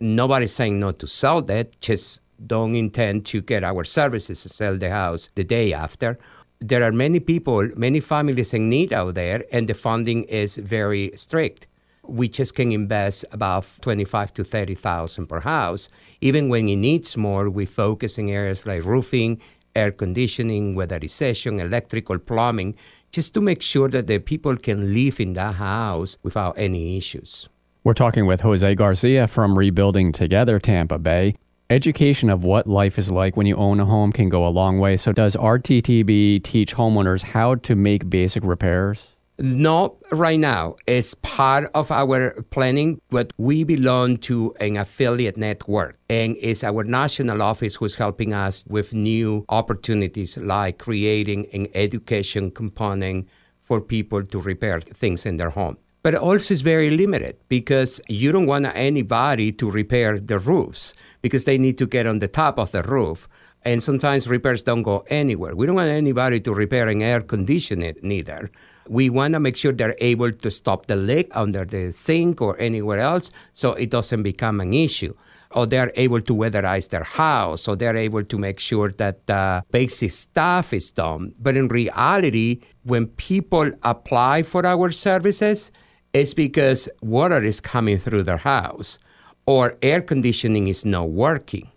Nobody's 0.00 0.54
saying 0.54 0.80
not 0.80 0.98
to 1.00 1.06
sell 1.06 1.42
that, 1.42 1.80
just 1.80 2.21
don't 2.46 2.74
intend 2.74 3.26
to 3.26 3.40
get 3.40 3.64
our 3.64 3.84
services 3.84 4.42
to 4.42 4.48
sell 4.48 4.76
the 4.76 4.90
house 4.90 5.30
the 5.34 5.44
day 5.44 5.72
after. 5.72 6.18
There 6.60 6.82
are 6.82 6.92
many 6.92 7.20
people, 7.20 7.68
many 7.76 8.00
families 8.00 8.54
in 8.54 8.68
need 8.68 8.92
out 8.92 9.14
there, 9.14 9.44
and 9.50 9.68
the 9.68 9.74
funding 9.74 10.24
is 10.24 10.56
very 10.56 11.10
strict. 11.16 11.66
We 12.04 12.28
just 12.28 12.54
can 12.54 12.72
invest 12.72 13.24
about 13.32 13.66
twenty-five 13.80 14.32
to 14.34 14.44
thirty 14.44 14.74
thousand 14.74 15.26
per 15.26 15.40
house. 15.40 15.88
Even 16.20 16.48
when 16.48 16.68
it 16.68 16.76
needs 16.76 17.16
more, 17.16 17.48
we 17.50 17.66
focus 17.66 18.18
in 18.18 18.28
areas 18.28 18.66
like 18.66 18.84
roofing, 18.84 19.40
air 19.74 19.92
conditioning, 19.92 20.74
weatherization, 20.74 21.60
electrical, 21.60 22.18
plumbing, 22.18 22.76
just 23.10 23.34
to 23.34 23.40
make 23.40 23.62
sure 23.62 23.88
that 23.88 24.06
the 24.06 24.18
people 24.18 24.56
can 24.56 24.92
live 24.92 25.20
in 25.20 25.32
that 25.34 25.54
house 25.54 26.18
without 26.22 26.54
any 26.56 26.96
issues. 26.96 27.48
We're 27.84 27.94
talking 27.94 28.26
with 28.26 28.42
Jose 28.42 28.74
Garcia 28.74 29.26
from 29.26 29.58
Rebuilding 29.58 30.12
Together 30.12 30.58
Tampa 30.58 30.98
Bay. 30.98 31.34
Education 31.72 32.28
of 32.28 32.44
what 32.44 32.66
life 32.66 32.98
is 32.98 33.10
like 33.10 33.34
when 33.34 33.46
you 33.46 33.56
own 33.56 33.80
a 33.80 33.86
home 33.86 34.12
can 34.12 34.28
go 34.28 34.46
a 34.46 34.52
long 34.52 34.78
way. 34.78 34.98
So, 34.98 35.10
does 35.10 35.34
RTTB 35.36 36.44
teach 36.44 36.76
homeowners 36.76 37.22
how 37.22 37.54
to 37.66 37.74
make 37.74 38.10
basic 38.10 38.44
repairs? 38.44 39.12
Not 39.38 39.94
right 40.10 40.38
now. 40.38 40.76
It's 40.86 41.14
part 41.22 41.70
of 41.74 41.90
our 41.90 42.42
planning, 42.50 43.00
but 43.08 43.32
we 43.38 43.64
belong 43.64 44.18
to 44.28 44.54
an 44.60 44.76
affiliate 44.76 45.38
network, 45.38 45.98
and 46.10 46.36
it's 46.40 46.62
our 46.62 46.84
national 46.84 47.40
office 47.40 47.76
who's 47.76 47.94
helping 47.94 48.34
us 48.34 48.64
with 48.68 48.92
new 48.92 49.46
opportunities 49.48 50.36
like 50.36 50.76
creating 50.76 51.46
an 51.54 51.68
education 51.72 52.50
component 52.50 53.28
for 53.62 53.80
people 53.80 54.22
to 54.22 54.38
repair 54.38 54.82
things 54.82 55.24
in 55.24 55.38
their 55.38 55.48
home. 55.48 55.78
But 56.02 56.16
also, 56.16 56.52
it's 56.52 56.62
very 56.62 56.90
limited 56.90 57.36
because 57.48 57.98
you 58.08 58.30
don't 58.30 58.46
want 58.46 58.66
anybody 58.74 59.52
to 59.52 59.70
repair 59.70 60.18
the 60.18 60.38
roofs 60.38 60.94
because 61.22 61.44
they 61.44 61.56
need 61.56 61.78
to 61.78 61.86
get 61.86 62.06
on 62.06 62.18
the 62.18 62.28
top 62.28 62.58
of 62.58 62.72
the 62.72 62.82
roof. 62.82 63.28
And 63.64 63.82
sometimes 63.82 64.28
repairs 64.28 64.62
don't 64.62 64.82
go 64.82 65.04
anywhere. 65.06 65.54
We 65.54 65.66
don't 65.66 65.76
want 65.76 65.88
anybody 65.88 66.40
to 66.40 66.52
repair 66.52 66.88
an 66.88 67.00
air 67.00 67.20
conditioner 67.20 67.94
neither. 68.02 68.50
We 68.88 69.08
want 69.08 69.34
to 69.34 69.40
make 69.40 69.56
sure 69.56 69.72
they're 69.72 69.94
able 70.00 70.32
to 70.32 70.50
stop 70.50 70.86
the 70.86 70.96
leak 70.96 71.30
under 71.30 71.64
the 71.64 71.92
sink 71.92 72.42
or 72.42 72.58
anywhere 72.60 72.98
else 72.98 73.30
so 73.54 73.74
it 73.74 73.90
doesn't 73.90 74.24
become 74.24 74.60
an 74.60 74.74
issue. 74.74 75.14
Or 75.52 75.66
they're 75.66 75.92
able 75.96 76.22
to 76.22 76.34
weatherize 76.34 76.88
their 76.88 77.04
house, 77.04 77.68
or 77.68 77.76
they're 77.76 77.96
able 77.96 78.24
to 78.24 78.38
make 78.38 78.58
sure 78.58 78.90
that 78.92 79.26
the 79.26 79.62
basic 79.70 80.10
stuff 80.10 80.72
is 80.72 80.90
done. 80.90 81.34
But 81.38 81.58
in 81.58 81.68
reality, 81.68 82.62
when 82.84 83.06
people 83.06 83.70
apply 83.82 84.44
for 84.44 84.64
our 84.66 84.90
services, 84.90 85.70
it's 86.14 86.32
because 86.32 86.88
water 87.02 87.42
is 87.42 87.60
coming 87.60 87.98
through 87.98 88.22
their 88.22 88.38
house, 88.38 88.98
or 89.46 89.76
air 89.82 90.00
conditioning 90.00 90.68
is 90.68 90.84
not 90.84 91.10
working, 91.10 91.70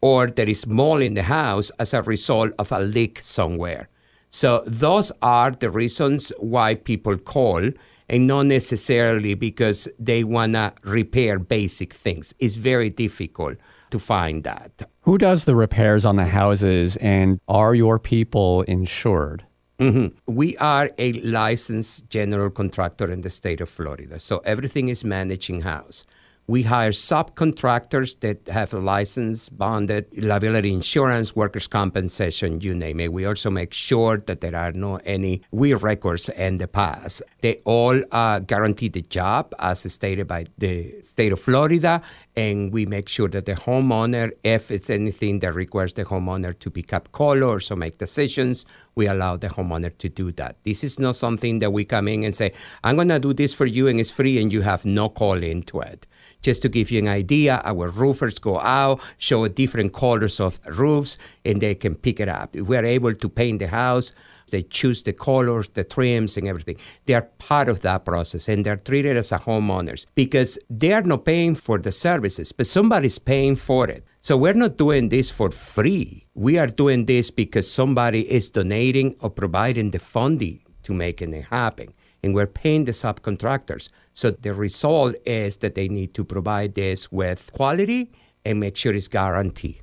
or 0.00 0.28
there 0.28 0.48
is 0.48 0.66
mold 0.66 1.02
in 1.02 1.14
the 1.14 1.22
house 1.22 1.70
as 1.78 1.94
a 1.94 2.02
result 2.02 2.52
of 2.58 2.72
a 2.72 2.80
leak 2.80 3.18
somewhere. 3.20 3.88
So, 4.30 4.62
those 4.66 5.12
are 5.20 5.50
the 5.50 5.70
reasons 5.70 6.32
why 6.38 6.74
people 6.74 7.18
call, 7.18 7.70
and 8.08 8.26
not 8.26 8.46
necessarily 8.46 9.34
because 9.34 9.88
they 9.98 10.24
want 10.24 10.54
to 10.54 10.72
repair 10.84 11.38
basic 11.38 11.92
things. 11.92 12.34
It's 12.38 12.54
very 12.56 12.88
difficult 12.88 13.58
to 13.90 13.98
find 13.98 14.42
that. 14.44 14.88
Who 15.02 15.18
does 15.18 15.44
the 15.44 15.54
repairs 15.54 16.04
on 16.04 16.16
the 16.16 16.24
houses, 16.24 16.96
and 16.96 17.38
are 17.46 17.74
your 17.74 17.98
people 17.98 18.62
insured? 18.62 19.44
Mm-hmm. 19.78 20.32
We 20.32 20.56
are 20.58 20.90
a 20.96 21.12
licensed 21.12 22.08
general 22.08 22.50
contractor 22.50 23.10
in 23.10 23.20
the 23.20 23.30
state 23.30 23.60
of 23.60 23.68
Florida, 23.68 24.18
so 24.18 24.38
everything 24.44 24.88
is 24.88 25.04
managed 25.04 25.50
in 25.50 25.60
house. 25.60 26.04
We 26.52 26.64
hire 26.64 26.90
subcontractors 26.90 28.20
that 28.20 28.46
have 28.48 28.74
a 28.74 28.78
license, 28.78 29.48
bonded, 29.48 30.04
liability 30.22 30.70
insurance, 30.74 31.34
workers' 31.34 31.66
compensation, 31.66 32.60
you 32.60 32.74
name 32.74 33.00
it. 33.00 33.10
We 33.10 33.24
also 33.24 33.48
make 33.48 33.72
sure 33.72 34.18
that 34.26 34.42
there 34.42 34.54
are 34.54 34.70
no 34.72 34.96
any 34.96 35.40
weird 35.50 35.82
records 35.82 36.28
in 36.28 36.58
the 36.58 36.68
past. 36.68 37.22
They 37.40 37.62
all 37.64 38.02
uh, 38.12 38.40
guarantee 38.40 38.88
the 38.88 39.00
job 39.00 39.54
as 39.58 39.90
stated 39.90 40.26
by 40.28 40.44
the 40.58 41.00
state 41.00 41.32
of 41.32 41.40
Florida, 41.40 42.02
and 42.34 42.72
we 42.72 42.86
make 42.86 43.08
sure 43.08 43.28
that 43.28 43.44
the 43.44 43.54
homeowner, 43.54 44.30
if 44.42 44.70
it's 44.70 44.88
anything 44.88 45.40
that 45.40 45.54
requires 45.54 45.92
the 45.94 46.04
homeowner 46.04 46.58
to 46.58 46.70
pick 46.70 46.92
up 46.92 47.12
colors 47.12 47.70
or 47.70 47.76
make 47.76 47.98
decisions, 47.98 48.64
we 48.94 49.06
allow 49.06 49.36
the 49.36 49.48
homeowner 49.48 49.96
to 49.98 50.08
do 50.08 50.32
that. 50.32 50.56
This 50.64 50.82
is 50.82 50.98
not 50.98 51.16
something 51.16 51.58
that 51.58 51.72
we 51.72 51.84
come 51.84 52.08
in 52.08 52.24
and 52.24 52.34
say, 52.34 52.52
I'm 52.82 52.96
going 52.96 53.08
to 53.08 53.18
do 53.18 53.34
this 53.34 53.52
for 53.52 53.66
you 53.66 53.86
and 53.86 54.00
it's 54.00 54.10
free 54.10 54.40
and 54.40 54.50
you 54.52 54.62
have 54.62 54.86
no 54.86 55.10
call 55.10 55.42
into 55.42 55.80
it. 55.80 56.06
Just 56.40 56.62
to 56.62 56.68
give 56.68 56.90
you 56.90 56.98
an 56.98 57.08
idea, 57.08 57.60
our 57.64 57.88
roofers 57.88 58.38
go 58.38 58.58
out, 58.60 59.00
show 59.18 59.46
different 59.46 59.92
colors 59.92 60.40
of 60.40 60.58
roofs, 60.66 61.16
and 61.44 61.60
they 61.60 61.74
can 61.76 61.94
pick 61.94 62.18
it 62.18 62.28
up. 62.28 62.56
We're 62.56 62.84
able 62.84 63.14
to 63.14 63.28
paint 63.28 63.60
the 63.60 63.68
house, 63.68 64.12
they 64.52 64.62
choose 64.62 65.02
the 65.02 65.12
colors, 65.12 65.68
the 65.70 65.82
trims, 65.82 66.36
and 66.36 66.46
everything. 66.46 66.76
They 67.06 67.14
are 67.14 67.28
part 67.38 67.68
of 67.68 67.80
that 67.80 68.04
process, 68.04 68.48
and 68.48 68.64
they're 68.64 68.76
treated 68.76 69.16
as 69.16 69.32
a 69.32 69.38
homeowners 69.38 70.06
because 70.14 70.60
they 70.70 70.92
are 70.92 71.02
not 71.02 71.24
paying 71.24 71.56
for 71.56 71.78
the 71.78 71.90
services, 71.90 72.52
but 72.52 72.66
somebody's 72.66 73.18
paying 73.18 73.56
for 73.56 73.88
it. 73.88 74.04
So 74.20 74.36
we're 74.36 74.54
not 74.54 74.76
doing 74.76 75.08
this 75.08 75.28
for 75.30 75.50
free. 75.50 76.28
We 76.34 76.56
are 76.58 76.68
doing 76.68 77.06
this 77.06 77.32
because 77.32 77.68
somebody 77.68 78.30
is 78.30 78.50
donating 78.50 79.16
or 79.18 79.30
providing 79.30 79.90
the 79.90 79.98
funding 79.98 80.60
to 80.84 80.94
make 80.94 81.20
it 81.20 81.32
happen 81.46 81.92
and 82.22 82.34
we're 82.34 82.46
paying 82.46 82.84
the 82.84 82.92
subcontractors. 82.92 83.88
So 84.14 84.30
the 84.30 84.54
result 84.54 85.16
is 85.26 85.56
that 85.58 85.74
they 85.74 85.88
need 85.88 86.14
to 86.14 86.24
provide 86.24 86.74
this 86.74 87.10
with 87.10 87.50
quality 87.52 88.12
and 88.44 88.60
make 88.60 88.76
sure 88.76 88.94
it's 88.94 89.08
guaranteed. 89.08 89.81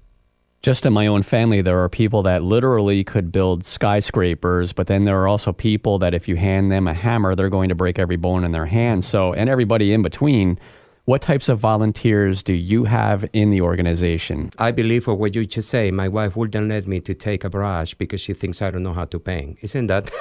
Just 0.62 0.86
in 0.86 0.92
my 0.92 1.08
own 1.08 1.22
family, 1.24 1.62
there 1.62 1.80
are 1.80 1.88
people 1.88 2.22
that 2.24 2.44
literally 2.44 3.06
could 3.06 3.32
build 3.32 3.64
skyscrapers, 3.64 4.74
but 4.74 4.88
then 4.88 5.06
there 5.06 5.18
are 5.22 5.28
also 5.28 5.54
people 5.54 6.00
that 6.00 6.14
if 6.14 6.28
you 6.28 6.36
hand 6.36 6.70
them 6.70 6.86
a 6.86 6.94
hammer, 6.94 7.34
they're 7.34 7.50
going 7.50 7.70
to 7.70 7.76
break 7.76 7.98
every 7.98 8.18
bone 8.18 8.44
in 8.44 8.52
their 8.52 8.66
hand. 8.66 9.06
So, 9.06 9.34
and 9.34 9.50
everybody 9.50 9.94
in 9.94 10.02
between. 10.02 10.60
What 11.06 11.24
types 11.24 11.50
of 11.50 11.58
volunteers 11.58 12.44
do 12.44 12.54
you 12.54 12.84
have 12.84 13.28
in 13.34 13.50
the 13.50 13.62
organization? 13.62 14.52
I 14.60 14.70
believe 14.70 15.06
for 15.06 15.16
what 15.16 15.34
you 15.34 15.44
just 15.44 15.68
say, 15.68 15.90
my 15.90 16.08
wife 16.08 16.36
wouldn't 16.36 16.70
let 16.70 16.86
me 16.86 17.00
to 17.00 17.16
take 17.16 17.44
a 17.44 17.50
brush 17.50 17.96
because 17.96 18.22
she 18.22 18.36
thinks 18.36 18.62
I 18.62 18.70
don't 18.70 18.84
know 18.84 18.94
how 18.94 19.06
to 19.06 19.18
paint. 19.18 19.58
Isn't 19.64 19.88
that? 19.88 20.12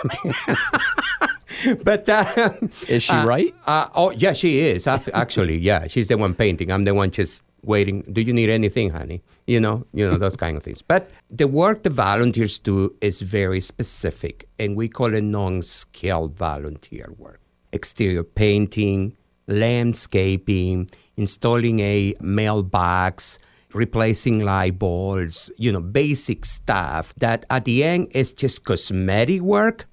but 1.85 2.09
uh, 2.09 2.53
is 2.88 3.03
she 3.03 3.12
uh, 3.12 3.27
right? 3.27 3.55
Uh, 3.66 3.88
oh, 3.94 4.12
yeah, 4.12 4.33
she 4.33 4.61
is. 4.61 4.87
Actually, 4.87 5.59
yeah, 5.59 5.88
she's 5.88 6.09
the 6.09 6.16
one 6.16 6.33
painting. 6.33 6.72
I'm 6.72 6.85
the 6.85 6.94
one 6.94 7.11
just 7.11 7.42
waiting. 7.62 8.03
Do 8.12 8.21
you 8.21 8.33
need 8.33 8.51
anything, 8.51 8.90
honey? 8.90 9.23
You 9.47 9.61
know, 9.61 9.87
you 9.92 10.11
know 10.11 10.18
those 10.18 10.37
kind 10.37 10.57
of 10.57 10.62
things. 10.62 10.83
But 10.83 11.11
the 11.31 11.47
work 11.47 11.83
the 11.83 11.90
volunteers 11.90 12.59
do 12.59 12.94
is 13.01 13.21
very 13.21 13.61
specific, 13.61 14.49
and 14.59 14.77
we 14.77 14.88
call 14.88 15.14
it 15.14 15.23
non-skilled 15.23 16.37
volunteer 16.37 17.12
work. 17.16 17.40
Exterior 17.73 18.25
painting, 18.25 19.16
landscaping, 19.47 20.88
installing 21.16 21.81
a 21.81 22.14
mailbox, 22.21 23.38
replacing 23.75 24.44
light 24.44 24.79
bulbs, 24.79 25.51
you 25.57 25.73
know, 25.73 25.81
basic 25.81 26.44
stuff 26.44 27.12
that 27.18 27.44
at 27.51 27.64
the 27.64 27.85
end 27.85 28.09
is 28.12 28.33
just 28.33 28.64
cosmetic 28.64 29.40
work 29.42 29.87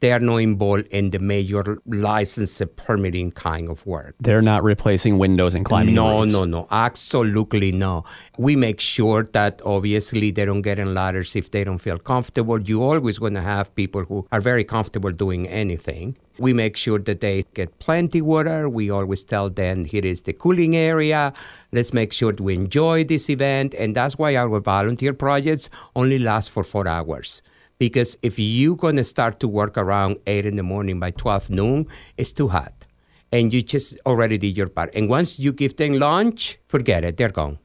they 0.00 0.12
are 0.12 0.20
not 0.20 0.36
involved 0.38 0.88
in 0.88 1.10
the 1.10 1.18
major 1.18 1.78
license 1.86 2.60
permitting 2.76 3.30
kind 3.32 3.68
of 3.68 3.84
work. 3.86 4.14
They're 4.20 4.42
not 4.42 4.62
replacing 4.64 5.18
windows 5.18 5.54
and 5.54 5.64
climbing 5.64 5.94
No, 5.94 6.20
roofs. 6.20 6.32
no, 6.32 6.44
no. 6.44 6.66
Absolutely 6.70 7.72
no. 7.72 8.04
We 8.38 8.56
make 8.56 8.80
sure 8.80 9.24
that 9.32 9.60
obviously 9.64 10.30
they 10.30 10.44
don't 10.44 10.62
get 10.62 10.78
in 10.78 10.94
ladders 10.94 11.36
if 11.36 11.50
they 11.50 11.64
don't 11.64 11.78
feel 11.78 11.98
comfortable. 11.98 12.60
You 12.60 12.82
always 12.82 13.18
going 13.18 13.34
to 13.34 13.42
have 13.42 13.74
people 13.74 14.04
who 14.04 14.26
are 14.32 14.40
very 14.40 14.64
comfortable 14.64 15.12
doing 15.12 15.46
anything. 15.46 16.16
We 16.38 16.54
make 16.54 16.76
sure 16.78 16.98
that 17.00 17.20
they 17.20 17.44
get 17.52 17.78
plenty 17.80 18.22
water. 18.22 18.66
We 18.68 18.90
always 18.90 19.22
tell 19.22 19.50
them 19.50 19.84
here 19.84 20.04
is 20.06 20.22
the 20.22 20.32
cooling 20.32 20.74
area. 20.74 21.34
Let's 21.72 21.92
make 21.92 22.14
sure 22.14 22.32
we 22.38 22.54
enjoy 22.54 23.04
this 23.04 23.28
event. 23.28 23.74
And 23.74 23.94
that's 23.94 24.16
why 24.16 24.34
our 24.36 24.58
volunteer 24.60 25.12
projects 25.12 25.68
only 25.94 26.18
last 26.18 26.50
for 26.50 26.64
four 26.64 26.88
hours 26.88 27.42
because 27.80 28.16
if 28.22 28.38
you're 28.38 28.76
going 28.76 28.94
to 28.96 29.02
start 29.02 29.40
to 29.40 29.48
work 29.48 29.76
around 29.78 30.18
8 30.26 30.44
in 30.44 30.56
the 30.56 30.62
morning 30.62 31.00
by 31.00 31.10
12 31.10 31.48
noon, 31.50 31.86
it's 32.18 32.32
too 32.32 32.48
hot. 32.48 32.86
And 33.32 33.54
you 33.54 33.62
just 33.62 33.96
already 34.04 34.36
did 34.36 34.54
your 34.56 34.68
part. 34.68 34.90
And 34.94 35.08
once 35.08 35.38
you 35.38 35.52
give 35.52 35.76
them 35.76 35.92
lunch, 35.94 36.58
forget 36.68 37.04
it, 37.04 37.16
they're 37.16 37.30
gone. 37.30 37.58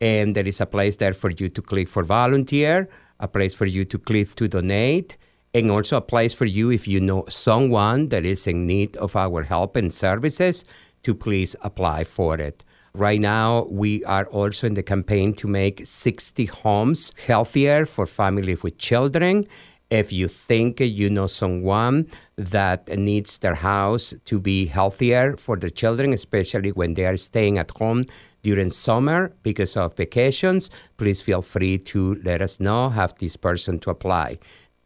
and 0.00 0.34
there 0.34 0.46
is 0.46 0.62
a 0.62 0.66
place 0.66 0.96
there 0.96 1.12
for 1.12 1.30
you 1.32 1.50
to 1.50 1.60
click 1.60 1.88
for 1.88 2.02
volunteer, 2.02 2.88
a 3.20 3.28
place 3.28 3.54
for 3.54 3.66
you 3.66 3.84
to 3.84 3.98
click 3.98 4.34
to 4.36 4.48
donate 4.48 5.18
and 5.54 5.70
also 5.70 5.96
applies 5.96 6.34
for 6.34 6.46
you 6.46 6.70
if 6.70 6.88
you 6.88 7.00
know 7.00 7.24
someone 7.28 8.08
that 8.08 8.24
is 8.24 8.46
in 8.46 8.66
need 8.66 8.96
of 8.96 9.16
our 9.16 9.42
help 9.42 9.76
and 9.76 9.92
services 9.92 10.64
to 11.02 11.14
please 11.14 11.54
apply 11.62 12.04
for 12.04 12.36
it. 12.36 12.64
Right 12.94 13.20
now, 13.20 13.64
we 13.70 14.04
are 14.04 14.26
also 14.26 14.66
in 14.66 14.74
the 14.74 14.82
campaign 14.82 15.32
to 15.34 15.48
make 15.48 15.86
60 15.86 16.44
homes 16.46 17.12
healthier 17.26 17.86
for 17.86 18.06
families 18.06 18.62
with 18.62 18.76
children. 18.78 19.46
If 19.90 20.12
you 20.12 20.28
think 20.28 20.80
you 20.80 21.10
know 21.10 21.26
someone 21.26 22.06
that 22.36 22.88
needs 22.88 23.38
their 23.38 23.54
house 23.54 24.14
to 24.24 24.40
be 24.40 24.66
healthier 24.66 25.36
for 25.36 25.56
the 25.56 25.70
children, 25.70 26.12
especially 26.12 26.72
when 26.72 26.94
they 26.94 27.06
are 27.06 27.16
staying 27.16 27.58
at 27.58 27.70
home 27.78 28.04
during 28.42 28.70
summer 28.70 29.32
because 29.42 29.76
of 29.76 29.96
vacations, 29.96 30.70
please 30.96 31.22
feel 31.22 31.42
free 31.42 31.78
to 31.78 32.20
let 32.24 32.42
us 32.42 32.60
know, 32.60 32.90
have 32.90 33.14
this 33.18 33.36
person 33.36 33.78
to 33.80 33.90
apply. 33.90 34.38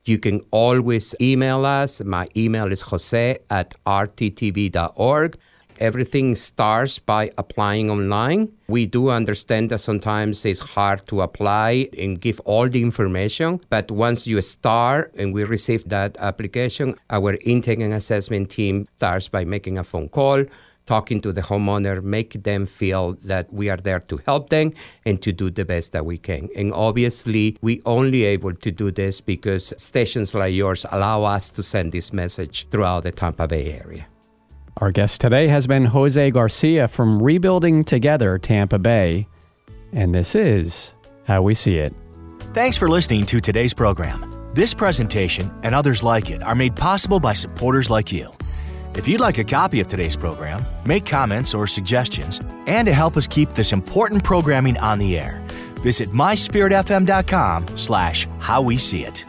You 0.06 0.18
can 0.18 0.40
always 0.52 1.14
email 1.20 1.66
us. 1.66 2.00
My 2.00 2.28
email 2.36 2.70
is 2.70 2.80
jose 2.80 3.38
at 3.50 3.74
rttb.org. 3.84 5.36
Everything 5.78 6.36
starts 6.36 6.98
by 6.98 7.30
applying 7.36 7.90
online. 7.90 8.52
We 8.68 8.86
do 8.86 9.10
understand 9.10 9.70
that 9.70 9.78
sometimes 9.78 10.46
it's 10.46 10.60
hard 10.60 11.06
to 11.08 11.20
apply 11.20 11.88
and 11.98 12.18
give 12.18 12.40
all 12.40 12.68
the 12.68 12.80
information, 12.80 13.60
but 13.68 13.90
once 13.90 14.26
you 14.26 14.40
start 14.40 15.12
and 15.18 15.34
we 15.34 15.44
receive 15.44 15.84
that 15.90 16.16
application, 16.18 16.94
our 17.10 17.36
intake 17.44 17.80
and 17.80 17.92
assessment 17.92 18.48
team 18.50 18.86
starts 18.96 19.28
by 19.28 19.44
making 19.44 19.76
a 19.76 19.84
phone 19.84 20.08
call 20.08 20.44
talking 20.86 21.20
to 21.20 21.32
the 21.32 21.42
homeowner, 21.42 22.02
make 22.02 22.42
them 22.44 22.66
feel 22.66 23.14
that 23.24 23.52
we 23.52 23.68
are 23.68 23.76
there 23.76 24.00
to 24.00 24.16
help 24.24 24.50
them 24.50 24.72
and 25.04 25.20
to 25.22 25.32
do 25.32 25.50
the 25.50 25.64
best 25.64 25.92
that 25.92 26.06
we 26.06 26.16
can. 26.16 26.48
And 26.56 26.72
obviously, 26.72 27.56
we 27.60 27.82
only 27.84 28.24
able 28.24 28.54
to 28.54 28.70
do 28.70 28.90
this 28.90 29.20
because 29.20 29.74
stations 29.76 30.34
like 30.34 30.54
yours 30.54 30.86
allow 30.90 31.24
us 31.24 31.50
to 31.52 31.62
send 31.62 31.92
this 31.92 32.12
message 32.12 32.68
throughout 32.70 33.02
the 33.02 33.12
Tampa 33.12 33.46
Bay 33.46 33.72
area. 33.72 34.06
Our 34.78 34.92
guest 34.92 35.20
today 35.20 35.48
has 35.48 35.66
been 35.66 35.86
Jose 35.86 36.30
Garcia 36.30 36.86
from 36.86 37.22
Rebuilding 37.22 37.82
Together 37.84 38.38
Tampa 38.38 38.78
Bay, 38.78 39.26
and 39.92 40.14
this 40.14 40.34
is 40.34 40.94
How 41.24 41.40
We 41.40 41.54
See 41.54 41.78
It. 41.78 41.94
Thanks 42.52 42.76
for 42.76 42.88
listening 42.88 43.24
to 43.26 43.40
today's 43.40 43.72
program. 43.72 44.30
This 44.54 44.74
presentation 44.74 45.50
and 45.62 45.74
others 45.74 46.02
like 46.02 46.30
it 46.30 46.42
are 46.42 46.54
made 46.54 46.76
possible 46.76 47.20
by 47.20 47.32
supporters 47.32 47.90
like 47.90 48.12
you. 48.12 48.30
If 48.96 49.06
you'd 49.06 49.20
like 49.20 49.36
a 49.36 49.44
copy 49.44 49.80
of 49.80 49.88
today's 49.88 50.16
program, 50.16 50.62
make 50.86 51.04
comments 51.04 51.52
or 51.52 51.66
suggestions, 51.66 52.40
and 52.66 52.86
to 52.86 52.94
help 52.94 53.18
us 53.18 53.26
keep 53.26 53.50
this 53.50 53.72
important 53.72 54.24
programming 54.24 54.78
on 54.78 54.98
the 54.98 55.18
air, 55.18 55.38
visit 55.80 56.08
myspiritfm.com 56.08 57.76
slash 57.76 58.26
how 58.38 58.62
we 58.62 58.78
see 58.78 59.04
it. 59.04 59.26